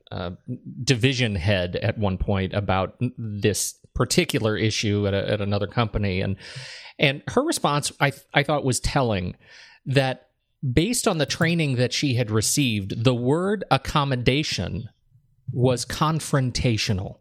division 0.83 1.35
head 1.35 1.77
at 1.77 1.99
one 1.99 2.19
point 2.19 2.55
about 2.55 2.97
this 3.19 3.75
particular 3.95 4.57
issue 4.57 5.07
at, 5.07 5.15
a, 5.15 5.33
at 5.33 5.41
another 5.41 5.67
company, 5.67 6.21
and 6.21 6.37
and 6.99 7.23
her 7.29 7.43
response 7.43 7.93
I 8.01 8.13
I 8.33 8.43
thought 8.43 8.65
was 8.65 8.81
telling 8.81 9.37
that 9.87 10.29
based 10.73 11.07
on 11.07 11.19
the 11.19 11.27
training 11.27 11.77
that 11.77 11.93
she 11.93 12.15
had 12.15 12.31
received, 12.31 13.05
the 13.05 13.15
word 13.15 13.65
accommodation 13.71 14.89
was 15.53 15.85
confrontational. 15.85 17.19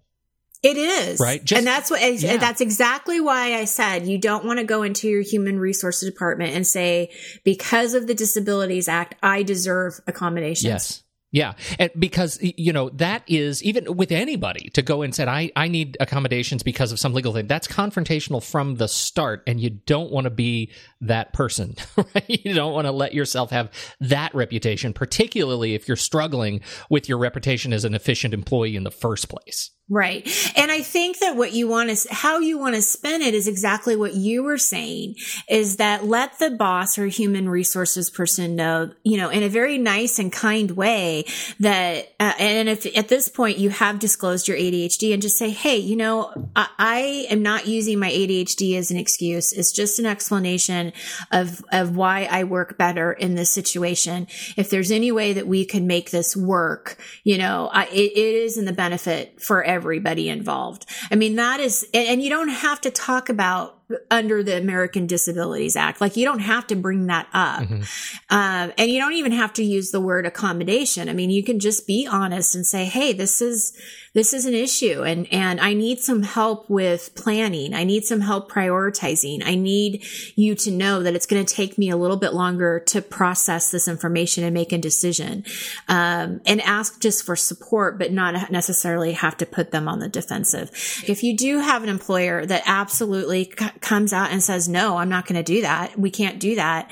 It 0.66 0.78
is. 0.78 1.20
Right. 1.20 1.44
Just, 1.44 1.60
and 1.60 1.68
that's 1.68 1.92
what, 1.92 2.02
yeah. 2.02 2.38
that's 2.38 2.62
exactly 2.62 3.20
why 3.20 3.56
I 3.56 3.66
said 3.66 4.08
you 4.08 4.18
don't 4.18 4.46
want 4.46 4.60
to 4.60 4.66
go 4.66 4.84
into 4.84 5.08
your 5.08 5.22
human 5.22 5.60
resources 5.60 6.10
department 6.10 6.56
and 6.56 6.66
say, 6.66 7.12
because 7.44 7.94
of 7.94 8.08
the 8.08 8.16
Disabilities 8.16 8.88
Act, 8.88 9.16
I 9.22 9.44
deserve 9.44 10.00
accommodations. 10.08 10.66
Yes. 10.66 11.04
Yeah, 11.36 11.56
and 11.80 11.92
because 12.00 12.40
you 12.42 12.72
know 12.72 12.92
that 12.92 13.24
is 13.28 13.62
even 13.62 13.98
with 13.98 14.14
anybody 14.14 14.70
to 14.70 14.82
go 14.82 15.02
and 15.02 15.14
say 15.14 15.26
I 15.26 15.52
I 15.54 15.68
need 15.68 15.98
accommodations 16.00 16.64
because 16.64 16.94
of 16.94 17.00
some 17.00 17.14
legal 17.14 17.34
thing. 17.34 17.48
That's 17.48 17.68
confrontational 17.68 18.42
from 18.42 18.76
the 18.76 18.88
start, 18.88 19.44
and 19.46 19.60
you 19.60 19.70
don't 19.70 20.14
want 20.14 20.24
to 20.24 20.30
be 20.30 20.72
that 21.02 21.34
person. 21.34 21.76
Right? 21.98 22.46
You 22.46 22.54
don't 22.54 22.72
want 22.74 22.86
to 22.86 22.92
let 22.92 23.14
yourself 23.14 23.50
have 23.50 23.70
that 24.00 24.34
reputation, 24.34 24.94
particularly 24.94 25.74
if 25.74 25.90
you're 25.90 25.98
struggling 25.98 26.62
with 26.90 27.10
your 27.10 27.18
reputation 27.18 27.74
as 27.74 27.84
an 27.84 27.94
efficient 27.94 28.34
employee 28.34 28.78
in 28.78 28.84
the 28.84 28.92
first 28.92 29.28
place. 29.28 29.72
Right. 29.88 30.28
And 30.58 30.72
I 30.72 30.82
think 30.82 31.20
that 31.20 31.36
what 31.36 31.54
you 31.54 31.68
want 31.68 31.96
to, 31.96 32.12
how 32.12 32.40
you 32.40 32.58
want 32.58 32.74
to 32.74 32.82
spin 32.82 33.22
it 33.22 33.36
is 33.36 33.48
exactly 33.48 33.96
what 33.96 34.16
you 34.16 34.42
were 34.42 34.58
saying 34.58 35.14
is 35.48 35.78
that 35.78 36.04
let 36.04 36.40
the 36.40 36.50
boss 36.50 36.98
or 36.98 37.06
human 37.06 37.48
resources 37.48 38.10
person 38.10 38.56
know, 38.56 38.92
you 39.04 39.18
know, 39.18 39.30
in 39.30 39.44
a 39.44 39.50
very 39.50 39.78
nice 39.78 40.18
and 40.18 40.32
kind 40.32 40.72
way 40.72 41.26
that, 41.60 42.16
uh, 42.20 42.34
and 42.40 42.68
if 42.68 42.98
at 42.98 43.10
this 43.10 43.30
point 43.30 43.60
you 43.60 43.70
have 43.70 44.00
disclosed 44.00 44.48
your 44.48 44.58
ADHD 44.58 45.14
and 45.14 45.22
just 45.22 45.38
say, 45.38 45.52
Hey, 45.52 45.78
you 45.78 45.96
know, 45.96 46.50
I, 46.56 46.68
I 46.80 47.28
am 47.30 47.44
not 47.44 47.68
using 47.68 48.00
my 48.00 48.10
ADHD 48.10 48.80
as 48.80 48.90
an 48.90 48.98
excuse. 48.98 49.54
It's 49.54 49.72
just 49.72 50.00
an 50.00 50.08
explanation 50.08 50.94
of, 51.32 51.64
of 51.72 51.96
why 51.96 52.28
I 52.32 52.46
work 52.46 52.76
better 52.80 53.14
in 53.14 53.36
this 53.36 53.52
situation. 53.52 54.26
If 54.58 54.72
there's 54.72 54.90
any 54.90 55.12
way 55.12 55.34
that 55.34 55.46
we 55.46 55.64
could 55.64 55.84
make 55.84 56.10
this 56.10 56.36
work, 56.36 56.98
you 57.24 57.38
know, 57.38 57.70
I, 57.72 57.86
it, 57.86 58.14
it 58.14 58.36
is 58.36 58.58
in 58.58 58.66
the 58.66 58.74
benefit 58.74 59.40
for 59.40 59.62
everyone 59.62 59.75
everybody 59.76 60.30
involved. 60.30 60.86
I 61.12 61.16
mean, 61.16 61.36
that 61.36 61.60
is, 61.60 61.88
and 61.94 62.24
you 62.24 62.30
don't 62.30 62.50
have 62.50 62.82
to 62.82 62.90
talk 62.90 63.30
about 63.30 63.80
under 64.10 64.42
the 64.42 64.58
American 64.58 65.06
Disabilities 65.06 65.76
Act. 65.76 66.02
Like 66.02 66.18
you 66.18 66.26
don't 66.26 66.40
have 66.40 66.66
to 66.68 66.76
bring 66.76 67.08
that 67.08 67.28
up. 67.34 67.64
Mm-hmm. 67.64 67.82
Uh, 68.30 68.72
and 68.78 68.90
you 68.90 69.00
don't 69.00 69.14
even 69.14 69.32
have 69.32 69.54
to 69.54 69.64
use 69.64 69.92
the 69.92 70.02
word 70.02 70.26
accommodation. 70.26 71.10
I 71.10 71.14
mean, 71.14 71.30
you 71.30 71.44
can 71.44 71.60
just 71.60 71.86
be 71.86 72.08
honest 72.08 72.56
and 72.56 72.66
say, 72.66 72.86
Hey, 72.86 73.14
this 73.14 73.42
is, 73.42 73.78
this 74.16 74.34
is 74.34 74.46
an 74.46 74.54
issue 74.54 75.04
and, 75.04 75.32
and 75.32 75.60
I 75.60 75.74
need 75.74 76.00
some 76.00 76.24
help 76.24 76.70
with 76.70 77.14
planning. 77.16 77.74
I 77.74 77.84
need 77.84 78.06
some 78.06 78.22
help 78.22 78.50
prioritizing. 78.50 79.42
I 79.46 79.56
need 79.56 80.06
you 80.36 80.56
to 80.56 80.72
know 80.72 81.04
that 81.04 81.14
it's 81.16 81.26
going 81.26 81.46
to 81.46 81.54
take 81.54 81.78
me 81.78 81.90
a 81.90 81.98
little 81.98 82.16
bit 82.16 82.34
longer 82.34 82.80
to 82.88 83.02
process 83.02 83.72
this 83.72 83.90
information 83.90 84.46
and 84.46 84.54
make 84.54 84.72
a 84.72 84.78
decision. 84.78 85.44
Um, 85.90 86.40
and 86.46 86.62
ask 86.62 87.02
just 87.02 87.26
for 87.26 87.36
support, 87.36 88.00
but 88.00 88.14
not 88.14 88.52
necessarily 88.52 89.12
have 89.12 89.36
to 89.38 89.46
put 89.46 89.72
them 89.72 89.90
on 89.90 90.00
the 90.00 90.08
defensive. 90.08 90.72
If 91.06 91.22
you 91.22 91.36
do 91.36 91.60
have 91.60 91.84
an 91.84 91.90
employer 91.90 92.46
that 92.46 92.64
absolutely 92.66 93.52
c- 93.60 93.70
comes 93.82 94.14
out 94.14 94.32
and 94.32 94.42
says, 94.42 94.70
no, 94.70 94.96
I'm 94.96 95.10
not 95.10 95.28
going 95.28 95.44
to 95.44 95.44
do 95.44 95.62
that. 95.64 96.00
We 96.00 96.10
can't 96.10 96.40
do 96.40 96.56
that. 96.56 96.90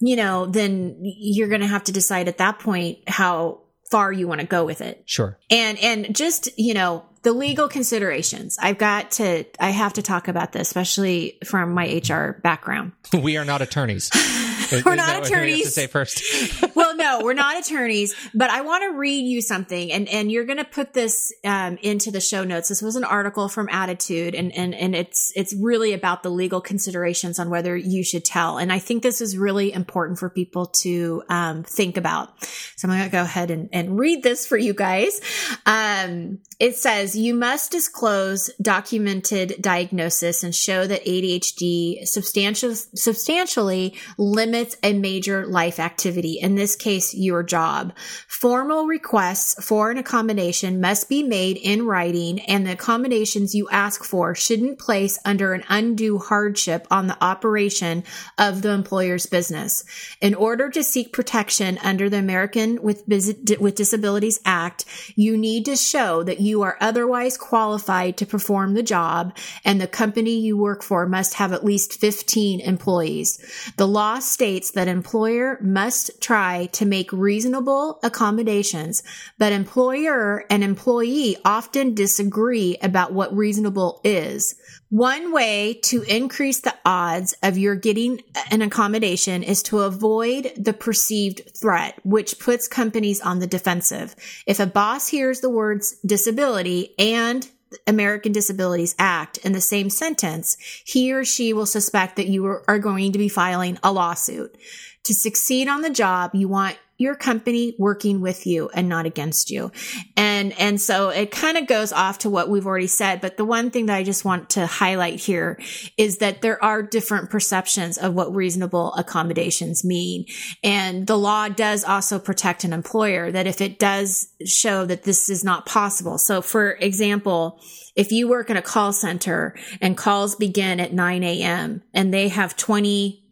You 0.00 0.16
know, 0.16 0.44
then 0.44 0.98
you're 1.00 1.48
going 1.48 1.62
to 1.62 1.66
have 1.66 1.84
to 1.84 1.92
decide 1.92 2.28
at 2.28 2.38
that 2.38 2.58
point 2.58 2.98
how 3.08 3.62
far 3.90 4.12
you 4.12 4.28
want 4.28 4.40
to 4.40 4.46
go 4.46 4.64
with 4.64 4.80
it. 4.80 5.02
Sure. 5.06 5.38
And 5.50 5.78
and 5.78 6.14
just, 6.14 6.48
you 6.58 6.74
know, 6.74 7.04
the 7.22 7.32
legal 7.32 7.68
considerations. 7.68 8.56
I've 8.60 8.78
got 8.78 9.12
to 9.12 9.44
I 9.60 9.70
have 9.70 9.94
to 9.94 10.02
talk 10.02 10.28
about 10.28 10.52
this 10.52 10.68
especially 10.68 11.38
from 11.44 11.72
my 11.72 12.00
HR 12.08 12.40
background. 12.42 12.92
we 13.22 13.36
are 13.36 13.44
not 13.44 13.62
attorneys. 13.62 14.10
we're 14.84 14.94
not 14.94 15.26
attorneys. 15.26 15.64
to 15.64 15.70
say 15.70 15.86
first. 15.86 16.22
well, 16.74 16.96
no, 16.96 17.20
we're 17.22 17.34
not 17.34 17.58
attorneys, 17.58 18.14
but 18.34 18.50
I 18.50 18.60
want 18.62 18.82
to 18.84 18.98
read 18.98 19.26
you 19.26 19.40
something, 19.40 19.92
and 19.92 20.08
and 20.08 20.30
you're 20.30 20.44
going 20.44 20.58
to 20.58 20.64
put 20.64 20.92
this 20.92 21.32
um, 21.44 21.78
into 21.82 22.10
the 22.10 22.20
show 22.20 22.44
notes. 22.44 22.68
This 22.68 22.82
was 22.82 22.96
an 22.96 23.04
article 23.04 23.48
from 23.48 23.68
ADDitude, 23.68 24.38
and 24.38 24.52
and 24.54 24.74
and 24.74 24.94
it's 24.94 25.32
it's 25.36 25.54
really 25.54 25.92
about 25.92 26.22
the 26.22 26.30
legal 26.30 26.60
considerations 26.60 27.38
on 27.38 27.50
whether 27.50 27.76
you 27.76 28.04
should 28.04 28.24
tell. 28.24 28.58
And 28.58 28.72
I 28.72 28.78
think 28.78 29.02
this 29.02 29.20
is 29.20 29.36
really 29.36 29.72
important 29.72 30.18
for 30.18 30.28
people 30.30 30.66
to 30.82 31.22
um, 31.28 31.62
think 31.64 31.96
about. 31.96 32.44
So 32.76 32.88
I'm 32.88 32.96
going 32.96 33.04
to 33.04 33.12
go 33.12 33.22
ahead 33.22 33.50
and, 33.50 33.68
and 33.72 33.98
read 33.98 34.22
this 34.22 34.46
for 34.46 34.56
you 34.56 34.74
guys. 34.74 35.20
Um, 35.66 36.38
it 36.60 36.76
says 36.76 37.16
you 37.16 37.34
must 37.34 37.70
disclose 37.70 38.50
documented 38.60 39.56
diagnosis 39.60 40.42
and 40.42 40.54
show 40.54 40.86
that 40.86 41.04
ADHD 41.04 42.06
substantial, 42.06 42.74
substantially 42.74 43.94
limits 44.16 44.57
a 44.82 44.92
major 44.92 45.46
life 45.46 45.78
activity, 45.78 46.38
in 46.40 46.54
this 46.54 46.74
case, 46.74 47.14
your 47.14 47.42
job. 47.42 47.92
Formal 48.26 48.86
requests 48.86 49.62
for 49.64 49.90
an 49.90 49.98
accommodation 49.98 50.80
must 50.80 51.08
be 51.08 51.22
made 51.22 51.56
in 51.56 51.86
writing, 51.86 52.40
and 52.40 52.66
the 52.66 52.72
accommodations 52.72 53.54
you 53.54 53.68
ask 53.70 54.02
for 54.02 54.34
shouldn't 54.34 54.78
place 54.78 55.18
under 55.24 55.52
an 55.52 55.64
undue 55.68 56.18
hardship 56.18 56.86
on 56.90 57.06
the 57.06 57.22
operation 57.22 58.02
of 58.38 58.62
the 58.62 58.70
employer's 58.70 59.26
business. 59.26 59.84
In 60.20 60.34
order 60.34 60.70
to 60.70 60.82
seek 60.82 61.12
protection 61.12 61.78
under 61.84 62.08
the 62.08 62.18
American 62.18 62.82
with, 62.82 63.04
with 63.06 63.74
Disabilities 63.74 64.40
Act, 64.44 64.84
you 65.14 65.36
need 65.36 65.64
to 65.66 65.76
show 65.76 66.22
that 66.22 66.40
you 66.40 66.62
are 66.62 66.78
otherwise 66.80 67.36
qualified 67.36 68.16
to 68.16 68.26
perform 68.26 68.74
the 68.74 68.82
job, 68.82 69.36
and 69.64 69.80
the 69.80 69.86
company 69.86 70.38
you 70.38 70.56
work 70.56 70.82
for 70.82 71.06
must 71.06 71.34
have 71.34 71.52
at 71.52 71.64
least 71.64 72.00
15 72.00 72.60
employees. 72.60 73.38
The 73.76 73.86
law 73.86 74.18
states 74.18 74.47
that 74.74 74.88
employer 74.88 75.58
must 75.60 76.20
try 76.20 76.66
to 76.72 76.86
make 76.86 77.12
reasonable 77.12 77.98
accommodations, 78.02 79.02
but 79.38 79.52
employer 79.52 80.44
and 80.48 80.64
employee 80.64 81.36
often 81.44 81.94
disagree 81.94 82.76
about 82.82 83.12
what 83.12 83.36
reasonable 83.36 84.00
is. 84.04 84.54
One 84.90 85.32
way 85.32 85.74
to 85.84 86.02
increase 86.02 86.60
the 86.60 86.74
odds 86.84 87.34
of 87.42 87.58
your 87.58 87.74
getting 87.74 88.22
an 88.50 88.62
accommodation 88.62 89.42
is 89.42 89.62
to 89.64 89.80
avoid 89.80 90.52
the 90.56 90.72
perceived 90.72 91.42
threat, 91.54 91.98
which 92.04 92.38
puts 92.38 92.66
companies 92.66 93.20
on 93.20 93.38
the 93.38 93.46
defensive. 93.46 94.16
If 94.46 94.60
a 94.60 94.66
boss 94.66 95.08
hears 95.08 95.40
the 95.40 95.50
words 95.50 95.94
disability 96.06 96.94
and 96.98 97.46
American 97.86 98.32
Disabilities 98.32 98.94
Act 98.98 99.38
in 99.38 99.52
the 99.52 99.60
same 99.60 99.90
sentence, 99.90 100.56
he 100.84 101.12
or 101.12 101.24
she 101.24 101.52
will 101.52 101.66
suspect 101.66 102.16
that 102.16 102.28
you 102.28 102.46
are 102.46 102.78
going 102.78 103.12
to 103.12 103.18
be 103.18 103.28
filing 103.28 103.78
a 103.82 103.92
lawsuit. 103.92 104.56
To 105.04 105.14
succeed 105.14 105.68
on 105.68 105.82
the 105.82 105.90
job, 105.90 106.34
you 106.34 106.48
want 106.48 106.76
your 106.98 107.14
company 107.14 107.76
working 107.78 108.20
with 108.20 108.44
you 108.46 108.68
and 108.74 108.88
not 108.88 109.06
against 109.06 109.50
you. 109.50 109.70
And, 110.16 110.52
and 110.58 110.80
so 110.80 111.10
it 111.10 111.30
kind 111.30 111.56
of 111.56 111.68
goes 111.68 111.92
off 111.92 112.18
to 112.18 112.30
what 112.30 112.48
we've 112.48 112.66
already 112.66 112.88
said. 112.88 113.20
But 113.20 113.36
the 113.36 113.44
one 113.44 113.70
thing 113.70 113.86
that 113.86 113.96
I 113.96 114.02
just 114.02 114.24
want 114.24 114.50
to 114.50 114.66
highlight 114.66 115.20
here 115.20 115.60
is 115.96 116.18
that 116.18 116.42
there 116.42 116.62
are 116.62 116.82
different 116.82 117.30
perceptions 117.30 117.98
of 117.98 118.14
what 118.14 118.34
reasonable 118.34 118.92
accommodations 118.94 119.84
mean. 119.84 120.26
And 120.64 121.06
the 121.06 121.16
law 121.16 121.48
does 121.48 121.84
also 121.84 122.18
protect 122.18 122.64
an 122.64 122.72
employer 122.72 123.30
that 123.30 123.46
if 123.46 123.60
it 123.60 123.78
does 123.78 124.28
show 124.44 124.84
that 124.84 125.04
this 125.04 125.30
is 125.30 125.44
not 125.44 125.66
possible. 125.66 126.18
So 126.18 126.42
for 126.42 126.72
example, 126.72 127.60
if 127.94 128.10
you 128.10 128.28
work 128.28 128.50
in 128.50 128.56
a 128.56 128.62
call 128.62 128.92
center 128.92 129.56
and 129.80 129.96
calls 129.96 130.34
begin 130.34 130.80
at 130.80 130.92
9 130.92 131.22
a.m. 131.22 131.82
and 131.94 132.12
they 132.12 132.28
have 132.28 132.56
20 132.56 133.24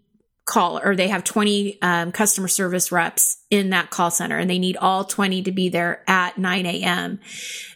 call 0.47 0.79
or 0.79 0.95
they 0.95 1.09
have 1.09 1.25
20 1.25 1.83
um, 1.83 2.13
customer 2.13 2.47
service 2.47 2.93
reps 2.93 3.39
in 3.51 3.71
that 3.71 3.91
call 3.91 4.13
center 4.13 4.39
and 4.39 4.49
they 4.49 4.61
need 4.61 4.77
all 4.77 5.05
20 5.05 5.43
to 5.43 5.53
be 5.53 5.69
there 5.69 6.05
at 6.09 6.39
9 6.39 6.67
a.m. 6.67 7.19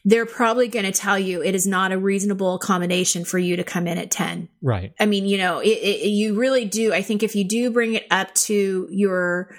They're 0.04 0.24
probably 0.24 0.68
going 0.68 0.84
to 0.84 0.92
tell 0.92 1.18
you 1.18 1.42
it 1.42 1.56
is 1.56 1.66
not 1.66 1.90
a 1.90 1.98
reasonable 1.98 2.54
accommodation 2.54 3.24
for 3.24 3.38
you 3.38 3.56
to 3.56 3.64
come 3.64 3.88
in 3.88 3.98
at 3.98 4.12
10. 4.12 4.48
Right. 4.62 4.92
I 5.00 5.06
mean, 5.06 5.26
you 5.26 5.36
know, 5.36 5.58
it, 5.58 5.66
it, 5.66 6.06
you 6.06 6.38
really 6.38 6.64
do. 6.64 6.94
I 6.94 7.02
think 7.02 7.24
if 7.24 7.34
you 7.34 7.44
do 7.44 7.72
bring 7.72 7.94
it 7.94 8.06
up 8.10 8.32
to 8.34 8.86
your 8.90 9.50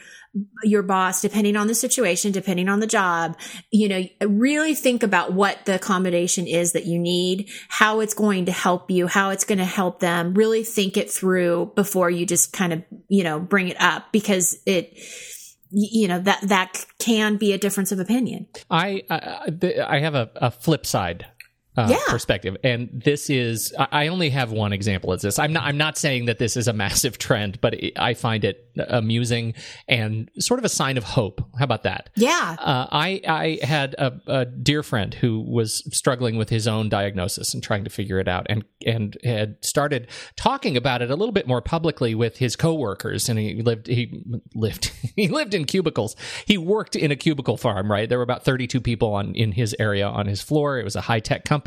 your 0.64 0.84
boss, 0.84 1.22
depending 1.22 1.58
on 1.58 1.68
the 1.68 1.76
situation, 1.76 2.32
depending 2.32 2.70
on 2.70 2.80
the 2.80 2.88
job, 2.88 3.38
you 3.70 3.90
know, 3.90 4.04
really 4.28 4.74
think 4.76 5.04
about 5.04 5.34
what 5.34 5.66
the 5.66 5.76
accommodation 5.76 6.48
is 6.48 6.72
that 6.72 6.86
you 6.86 6.98
need, 6.98 7.50
how 7.68 8.00
it's 8.00 8.14
going 8.14 8.46
to 8.46 8.52
help 8.52 8.90
you, 8.90 9.08
how 9.08 9.30
it's 9.30 9.44
going 9.44 9.58
to 9.58 9.66
help 9.66 10.00
them. 10.00 10.34
Really 10.34 10.64
think 10.64 10.96
it 10.96 11.12
through 11.12 11.74
before 11.76 12.10
you 12.10 12.26
just 12.26 12.54
kind 12.54 12.72
of, 12.72 12.84
you 13.10 13.24
know, 13.24 13.40
bring 13.40 13.68
it 13.68 13.80
up 13.82 14.12
because 14.12 14.58
it, 14.66 14.98
you 15.74 16.08
know 16.10 16.20
that 16.20 16.42
that 16.42 16.86
can 17.00 17.38
be 17.38 17.54
a 17.54 17.58
difference 17.58 17.94
of 17.94 18.00
opinion 18.02 18.46
i 18.70 19.04
i, 19.10 19.50
I 19.88 20.00
have 20.00 20.16
a, 20.16 20.30
a 20.36 20.52
flip 20.52 20.86
side 20.86 21.26
uh, 21.78 21.88
Yeah. 21.90 21.98
perspective. 22.08 22.58
And 22.64 22.90
this 22.92 23.30
is, 23.30 23.74
I 23.78 24.08
only 24.08 24.30
have 24.30 24.52
one 24.52 24.74
example 24.74 25.12
of 25.14 25.22
this. 25.22 25.40
I'm 25.40 25.54
not, 25.54 25.64
I'm 25.64 25.78
not 25.78 25.98
saying 25.98 26.26
that 26.26 26.38
this 26.38 26.58
is 26.58 26.68
a 26.68 26.74
massive 26.84 27.18
trend, 27.18 27.62
but 27.62 27.76
it, 27.76 27.94
I 27.98 28.14
find 28.14 28.44
it 28.44 28.70
amusing 28.90 29.54
and 29.88 30.30
sort 30.40 30.60
of 30.60 30.66
a 30.66 30.70
sign 30.70 30.98
of 30.98 31.04
hope. 31.04 31.42
How 31.58 31.64
about 31.66 31.84
that? 31.84 32.10
Yeah. 32.16 32.56
Uh, 32.60 32.88
I 32.92 33.22
I 33.28 33.66
had 33.66 33.96
a, 33.98 34.14
a 34.28 34.46
dear 34.46 34.82
friend 34.84 35.14
who 35.14 35.42
was 35.42 35.84
struggling 35.96 36.38
with 36.38 36.50
his 36.50 36.68
own 36.68 36.90
diagnosis 36.90 37.54
and 37.54 37.62
trying 37.62 37.84
to 37.84 37.90
figure 37.90 38.20
it 38.20 38.28
out, 38.28 38.48
and 38.50 38.64
and 38.86 39.18
had 39.24 39.58
started 39.64 40.08
talking 40.38 40.78
about 40.78 41.02
it 41.02 41.12
a 41.12 41.16
little 41.16 41.34
bit 41.34 41.48
more 41.48 41.62
publicly 41.62 42.16
with 42.16 42.38
his 42.38 42.56
coworkers. 42.56 43.28
And 43.30 43.38
he 43.40 43.62
lived 43.62 43.88
he 43.88 44.24
lived 44.56 44.86
he 45.16 45.28
lived 45.28 45.54
in 45.54 45.66
cubicles. 45.66 46.16
He 46.46 46.58
worked 46.58 46.96
in 46.96 47.12
a 47.12 47.16
cubicle 47.16 47.58
farm. 47.58 47.92
Right, 47.92 48.08
there 48.08 48.18
were 48.18 48.24
about 48.24 48.46
thirty 48.46 48.68
two 48.68 48.82
people 48.82 49.14
on 49.14 49.36
in 49.36 49.52
his 49.52 49.76
area 49.80 50.08
on 50.08 50.28
his 50.28 50.42
floor. 50.42 50.80
It 50.80 50.84
was 50.86 50.96
a 50.96 51.02
high 51.02 51.20
tech 51.20 51.44
company. 51.46 51.61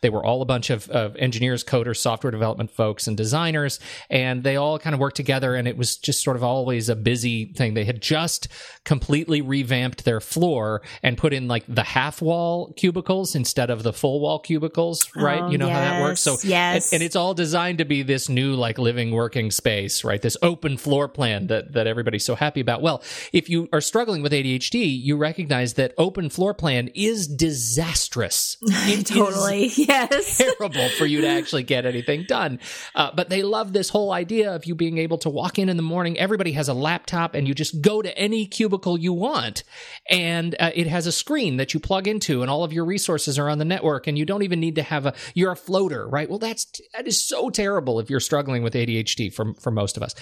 They 0.00 0.10
were 0.10 0.24
all 0.24 0.42
a 0.42 0.46
bunch 0.46 0.70
of, 0.70 0.88
of 0.90 1.16
engineers, 1.16 1.64
coders, 1.64 1.96
software 1.96 2.30
development 2.30 2.70
folks, 2.70 3.06
and 3.06 3.16
designers, 3.16 3.80
and 4.08 4.42
they 4.42 4.56
all 4.56 4.78
kind 4.78 4.94
of 4.94 5.00
worked 5.00 5.16
together. 5.16 5.54
And 5.54 5.66
it 5.66 5.76
was 5.76 5.96
just 5.96 6.22
sort 6.22 6.36
of 6.36 6.44
always 6.44 6.88
a 6.88 6.96
busy 6.96 7.52
thing. 7.52 7.74
They 7.74 7.84
had 7.84 8.00
just 8.00 8.48
completely 8.84 9.40
revamped 9.40 10.04
their 10.04 10.20
floor 10.20 10.82
and 11.02 11.16
put 11.16 11.32
in 11.32 11.48
like 11.48 11.64
the 11.68 11.82
half 11.82 12.22
wall 12.22 12.72
cubicles 12.74 13.34
instead 13.34 13.70
of 13.70 13.82
the 13.82 13.92
full 13.92 14.20
wall 14.20 14.38
cubicles, 14.38 15.10
right? 15.16 15.42
Oh, 15.42 15.50
you 15.50 15.58
know 15.58 15.68
how 15.68 15.80
that 15.80 16.02
works. 16.02 16.20
So 16.20 16.32
yes, 16.32 16.44
yes. 16.44 16.92
and, 16.92 17.00
and 17.00 17.06
it's 17.06 17.16
all 17.16 17.34
designed 17.34 17.78
to 17.78 17.84
be 17.84 18.02
this 18.02 18.28
new 18.28 18.54
like 18.54 18.78
living 18.78 19.10
working 19.10 19.50
space, 19.50 20.04
right? 20.04 20.20
This 20.20 20.36
open 20.42 20.76
floor 20.76 21.08
plan 21.08 21.46
that 21.48 21.72
that 21.72 21.86
everybody's 21.86 22.24
so 22.24 22.34
happy 22.34 22.60
about. 22.60 22.82
Well, 22.82 23.02
if 23.32 23.48
you 23.48 23.68
are 23.72 23.80
struggling 23.80 24.22
with 24.22 24.32
ADHD, 24.32 25.00
you 25.02 25.16
recognize 25.16 25.74
that 25.74 25.94
open 25.98 26.30
floor 26.30 26.54
plan 26.54 26.88
is 26.94 27.26
disastrous. 27.26 28.56
It 28.90 29.10
is 29.10 29.29
totally. 29.32 29.70
Yes. 29.90 30.38
terrible 30.38 30.88
for 30.90 31.06
you 31.06 31.20
to 31.22 31.28
actually 31.28 31.62
get 31.62 31.86
anything 31.86 32.24
done. 32.28 32.60
Uh, 32.94 33.10
but 33.14 33.28
they 33.28 33.42
love 33.42 33.72
this 33.72 33.88
whole 33.88 34.12
idea 34.12 34.54
of 34.54 34.64
you 34.66 34.74
being 34.74 34.98
able 34.98 35.18
to 35.18 35.30
walk 35.30 35.58
in 35.58 35.68
in 35.68 35.76
the 35.76 35.82
morning. 35.82 36.18
Everybody 36.18 36.52
has 36.52 36.68
a 36.68 36.74
laptop, 36.74 37.34
and 37.34 37.48
you 37.48 37.54
just 37.54 37.80
go 37.80 38.02
to 38.02 38.16
any 38.16 38.46
cubicle 38.46 38.98
you 38.98 39.12
want, 39.12 39.64
and 40.10 40.54
uh, 40.60 40.70
it 40.74 40.86
has 40.86 41.06
a 41.06 41.12
screen 41.12 41.56
that 41.56 41.74
you 41.74 41.80
plug 41.80 42.06
into, 42.06 42.42
and 42.42 42.50
all 42.50 42.64
of 42.64 42.72
your 42.72 42.84
resources 42.84 43.38
are 43.38 43.48
on 43.48 43.58
the 43.58 43.64
network, 43.64 44.06
and 44.06 44.18
you 44.18 44.24
don't 44.24 44.42
even 44.42 44.60
need 44.60 44.76
to 44.76 44.82
have 44.82 45.06
a. 45.06 45.14
You're 45.34 45.52
a 45.52 45.56
floater, 45.56 46.08
right? 46.08 46.28
Well, 46.28 46.38
that's 46.38 46.70
that 46.94 47.06
is 47.06 47.26
so 47.26 47.50
terrible 47.50 48.00
if 48.00 48.10
you're 48.10 48.20
struggling 48.20 48.62
with 48.62 48.74
ADHD 48.74 49.32
for 49.32 49.54
for 49.54 49.70
most 49.70 49.96
of 49.96 50.02
us. 50.02 50.14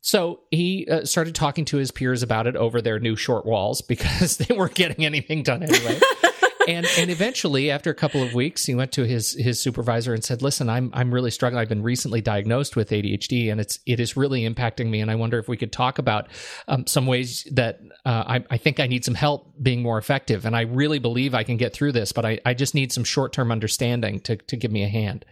So 0.00 0.40
he 0.50 0.86
uh, 0.90 1.04
started 1.04 1.34
talking 1.34 1.64
to 1.66 1.76
his 1.76 1.90
peers 1.90 2.22
about 2.22 2.46
it 2.46 2.56
over 2.56 2.80
their 2.80 2.98
new 2.98 3.16
short 3.16 3.44
walls 3.44 3.82
because 3.88 4.36
they 4.38 4.54
weren't 4.54 4.74
getting 4.74 5.04
anything 5.04 5.42
done 5.42 5.62
anyway. 5.62 6.00
and 6.68 6.86
and 6.98 7.10
eventually, 7.10 7.70
after 7.70 7.90
a 7.90 7.94
couple 7.94 8.22
of 8.22 8.34
weeks, 8.34 8.66
he 8.66 8.74
went 8.74 8.92
to 8.92 9.04
his 9.04 9.32
his 9.32 9.58
supervisor 9.58 10.12
and 10.12 10.22
said, 10.22 10.42
"Listen, 10.42 10.68
I'm 10.68 10.90
I'm 10.92 11.12
really 11.12 11.30
struggling. 11.30 11.60
I've 11.62 11.68
been 11.68 11.82
recently 11.82 12.20
diagnosed 12.20 12.76
with 12.76 12.90
ADHD, 12.90 13.50
and 13.50 13.58
it's 13.58 13.80
it 13.86 13.98
is 13.98 14.18
really 14.18 14.42
impacting 14.42 14.90
me. 14.90 15.00
And 15.00 15.10
I 15.10 15.14
wonder 15.14 15.38
if 15.38 15.48
we 15.48 15.56
could 15.56 15.72
talk 15.72 15.98
about 15.98 16.28
um, 16.68 16.86
some 16.86 17.06
ways 17.06 17.48
that 17.52 17.80
uh, 18.04 18.24
I, 18.26 18.44
I 18.50 18.58
think 18.58 18.80
I 18.80 18.86
need 18.86 19.02
some 19.02 19.14
help 19.14 19.50
being 19.62 19.82
more 19.82 19.96
effective. 19.96 20.44
And 20.44 20.54
I 20.54 20.62
really 20.62 20.98
believe 20.98 21.34
I 21.34 21.42
can 21.42 21.56
get 21.56 21.72
through 21.72 21.92
this, 21.92 22.12
but 22.12 22.26
I, 22.26 22.38
I 22.44 22.52
just 22.52 22.74
need 22.74 22.92
some 22.92 23.04
short 23.04 23.32
term 23.32 23.50
understanding 23.50 24.20
to 24.20 24.36
to 24.36 24.56
give 24.56 24.70
me 24.70 24.84
a 24.84 24.88
hand." 24.88 25.24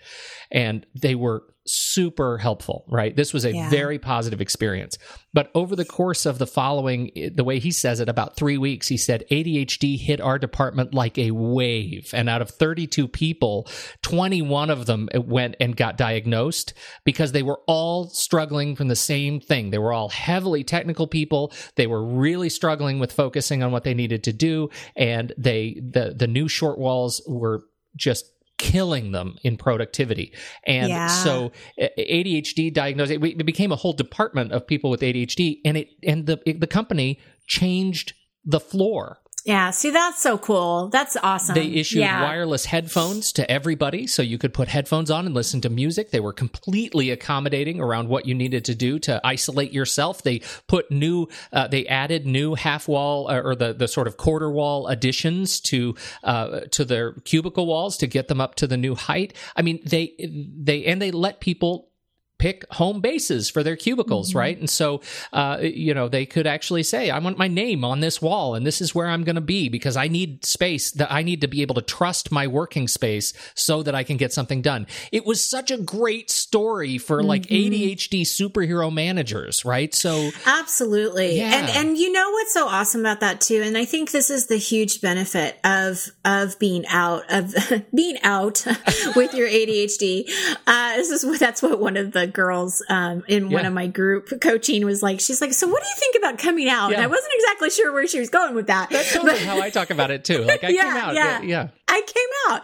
And 0.51 0.87
they 0.94 1.14
were 1.14 1.42
super 1.67 2.39
helpful, 2.39 2.85
right? 2.89 3.15
This 3.15 3.33
was 3.33 3.45
a 3.45 3.53
Yeah. 3.53 3.71
very 3.71 3.99
positive 3.99 4.41
experience. 4.41 4.99
But 5.33 5.51
over 5.55 5.77
the 5.77 5.85
course 5.85 6.25
of 6.25 6.39
the 6.39 6.47
following, 6.47 7.11
the 7.35 7.45
way 7.45 7.59
he 7.59 7.71
says 7.71 8.01
it, 8.01 8.09
about 8.09 8.37
three 8.37 8.57
weeks, 8.57 8.89
he 8.89 8.97
said 8.97 9.25
ADHD 9.31 9.97
hit 9.99 10.21
our 10.21 10.39
department 10.39 10.95
like 10.95 11.19
a 11.19 11.31
wave. 11.33 12.11
And 12.15 12.29
out 12.29 12.41
of 12.41 12.51
32 12.51 13.07
people, 13.09 13.69
21 14.03 14.71
of 14.71 14.87
them 14.87 15.09
uh, 15.15 15.21
went 15.21 15.57
and 15.61 15.77
got 15.77 15.97
diagnosed 15.99 16.73
because 17.05 17.33
they 17.33 17.43
were 17.43 17.61
all 17.67 18.09
struggling 18.09 18.77
from 18.77 18.89
the 18.89 18.97
same 18.97 19.41
thing. 19.41 19.71
They 19.71 19.79
were 19.79 19.93
all 19.93 20.09
heavily 20.09 20.65
technical 20.65 21.07
people. 21.07 21.53
They 21.75 21.87
were 21.87 22.05
really 22.05 22.49
struggling 22.49 22.99
with 22.99 23.13
focusing 23.13 23.63
on 23.63 23.73
what 23.73 23.85
they 23.85 23.95
needed 23.95 24.25
to 24.25 24.33
do. 24.33 24.71
And 24.97 25.33
they, 25.37 25.81
the, 25.83 26.15
the 26.17 26.27
new 26.27 26.49
short 26.49 26.79
walls 26.79 27.21
were 27.27 27.65
just 27.97 28.25
killing 28.59 29.12
them 29.12 29.37
in 29.42 29.57
productivity. 29.57 30.33
And 30.66 30.88
Yeah. 30.88 31.09
so 31.09 31.53
ADHD 31.79 32.73
diagnosed 32.73 33.11
it, 33.11 33.23
it 33.23 33.47
became 33.47 33.73
a 33.73 33.77
whole 33.77 33.92
department 33.92 34.53
of 34.53 34.66
people 34.66 34.90
with 34.90 35.01
ADHD 35.01 35.61
and 35.64 35.77
it 35.77 35.88
and 36.03 36.27
the 36.27 36.40
the 36.47 36.66
company 36.66 37.19
changed 37.47 38.14
the 38.45 38.61
floor. 38.61 39.19
Yeah. 39.47 39.71
See, 39.71 39.91
that's 39.91 40.21
so 40.21 40.39
cool. 40.39 40.89
That's 40.89 41.17
awesome. 41.23 41.55
They 41.55 41.69
issued 41.69 42.01
yeah. 42.01 42.23
wireless 42.23 42.65
headphones 42.65 43.33
to 43.35 43.49
everybody 43.49 44.09
so 44.09 44.21
you 44.21 44.39
could 44.39 44.53
put 44.53 44.67
headphones 44.67 45.09
on 45.09 45.25
and 45.25 45.35
listen 45.37 45.61
to 45.61 45.71
music. 45.71 46.11
They 46.11 46.19
were 46.19 46.33
completely 46.33 47.11
accommodating 47.11 47.81
around 47.81 48.09
what 48.09 48.27
you 48.27 48.35
needed 48.35 48.65
to 48.65 48.75
do 48.75 48.99
to 49.01 49.21
isolate 49.23 49.73
yourself. 49.73 50.23
They 50.23 50.41
put 50.67 50.91
new, 50.91 51.29
uh, 51.53 51.69
they 51.69 51.87
added 51.87 52.27
new 52.27 52.57
half 52.57 52.89
wall 52.89 53.31
uh, 53.31 53.41
or 53.41 53.55
the, 53.55 53.73
the 53.73 53.87
sort 53.87 54.09
of 54.09 54.17
quarter 54.17 54.51
wall 54.51 54.89
additions 54.89 55.61
to, 55.61 55.95
uh, 56.25 56.63
to 56.73 56.85
their 56.85 57.13
cubicle 57.13 57.67
walls 57.67 57.97
to 57.99 58.09
get 58.09 58.27
them 58.27 58.41
up 58.41 58.57
to 58.57 58.67
the 58.67 58.77
new 58.77 58.97
height. 58.97 59.33
I 59.55 59.63
mean, 59.63 59.79
they, 59.85 60.15
they, 60.19 60.85
and 60.87 61.01
they 61.01 61.13
let 61.13 61.39
people 61.41 61.91
pick 62.38 62.64
home 62.72 63.01
bases 63.01 63.49
for 63.51 63.62
their 63.62 63.77
cubicles, 63.77 64.31
Mm-hmm. 64.31 64.38
right? 64.38 64.59
And 64.59 64.68
so, 64.70 65.01
uh, 65.33 65.59
you 65.62 65.94
know, 65.94 66.09
they 66.09 66.27
could 66.27 66.46
actually 66.46 66.83
say, 66.83 67.11
I 67.11 67.18
want 67.18 67.38
my 67.38 67.49
name 67.49 67.85
on 67.85 68.01
this 68.01 68.20
wall 68.20 68.55
and 68.55 68.66
this 68.66 68.81
is 68.81 68.94
where 68.94 69.07
I'm 69.07 69.25
going 69.25 69.37
to 69.37 69.40
be 69.40 69.68
because 69.68 69.96
I 69.96 70.09
need 70.09 70.44
space 70.44 70.90
that 70.92 71.11
I 71.12 71.22
need 71.22 71.40
to 71.42 71.49
be 71.49 71.62
able 71.62 71.75
to 71.77 71.83
trust 71.83 72.31
my 72.31 72.46
working 72.46 72.88
space 72.88 73.33
so 73.55 73.83
that 73.83 73.94
I 73.94 74.03
can 74.05 74.16
get 74.16 74.33
something 74.33 74.62
done. 74.62 74.87
It 75.12 75.25
was 75.25 75.42
such 75.42 75.70
a 75.70 75.79
great 75.79 76.31
story 76.31 76.99
for 76.99 77.22
like 77.22 77.42
Mm-hmm. 77.46 77.72
ADHD 77.72 78.22
superhero 78.22 78.92
managers, 78.92 79.64
right? 79.64 79.94
So, 79.94 80.31
Absolutely. 80.46 81.38
Yeah. 81.38 81.53
And 81.55 81.68
and 81.88 81.96
you 81.99 82.11
know 82.12 82.31
what's 82.31 82.53
so 82.53 82.66
awesome 82.66 83.01
about 83.03 83.20
that 83.20 83.40
too? 83.40 83.62
And 83.64 83.79
I 83.79 83.85
think 83.85 84.11
this 84.11 84.31
is 84.31 84.46
the 84.49 84.57
huge 84.57 85.01
benefit 85.01 85.59
of 85.64 86.07
of 86.25 86.59
being 86.59 86.85
out 86.88 87.22
of 87.31 87.55
being 87.94 88.18
out 88.22 88.64
with 89.16 89.33
your 89.35 89.49
ADHD. 89.49 90.29
Uh 90.66 90.96
this 90.96 91.11
is 91.11 91.25
what 91.25 91.38
that's 91.40 91.62
what 91.62 91.79
one 91.81 91.96
of 91.96 92.12
the 92.12 92.26
girls 92.27 92.83
um 92.89 93.23
in 93.29 93.51
one 93.51 93.67
of 93.67 93.73
my 93.73 93.87
group 93.87 94.41
coaching 94.41 94.85
was 94.85 95.03
like. 95.03 95.21
She's 95.21 95.41
like, 95.41 95.53
"So 95.53 95.67
what 95.69 95.83
do 95.83 95.89
you 95.89 95.95
think 95.99 96.17
about 96.17 96.39
coming 96.39 96.69
out?" 96.69 96.93
And 96.93 97.03
I 97.03 97.07
wasn't 97.07 97.33
exactly 97.35 97.71
sure 97.71 97.93
where 97.93 98.07
she 98.07 98.19
was 98.21 98.31
going 98.31 98.55
with 98.55 98.67
that. 98.69 98.91
that's 98.91 99.15
of 99.17 99.23
how 99.41 99.61
I 99.61 99.71
talk 99.71 99.91
about 99.91 100.11
it 100.11 100.25
too. 100.25 100.39
Like 100.45 100.62
I 100.65 100.69
Yeah, 100.77 100.83
came 100.83 100.97
out. 100.97 101.15
yeah. 101.15 101.41
yeah. 101.43 101.69
I 101.89 102.03
came 102.03 102.29
out. 102.51 102.62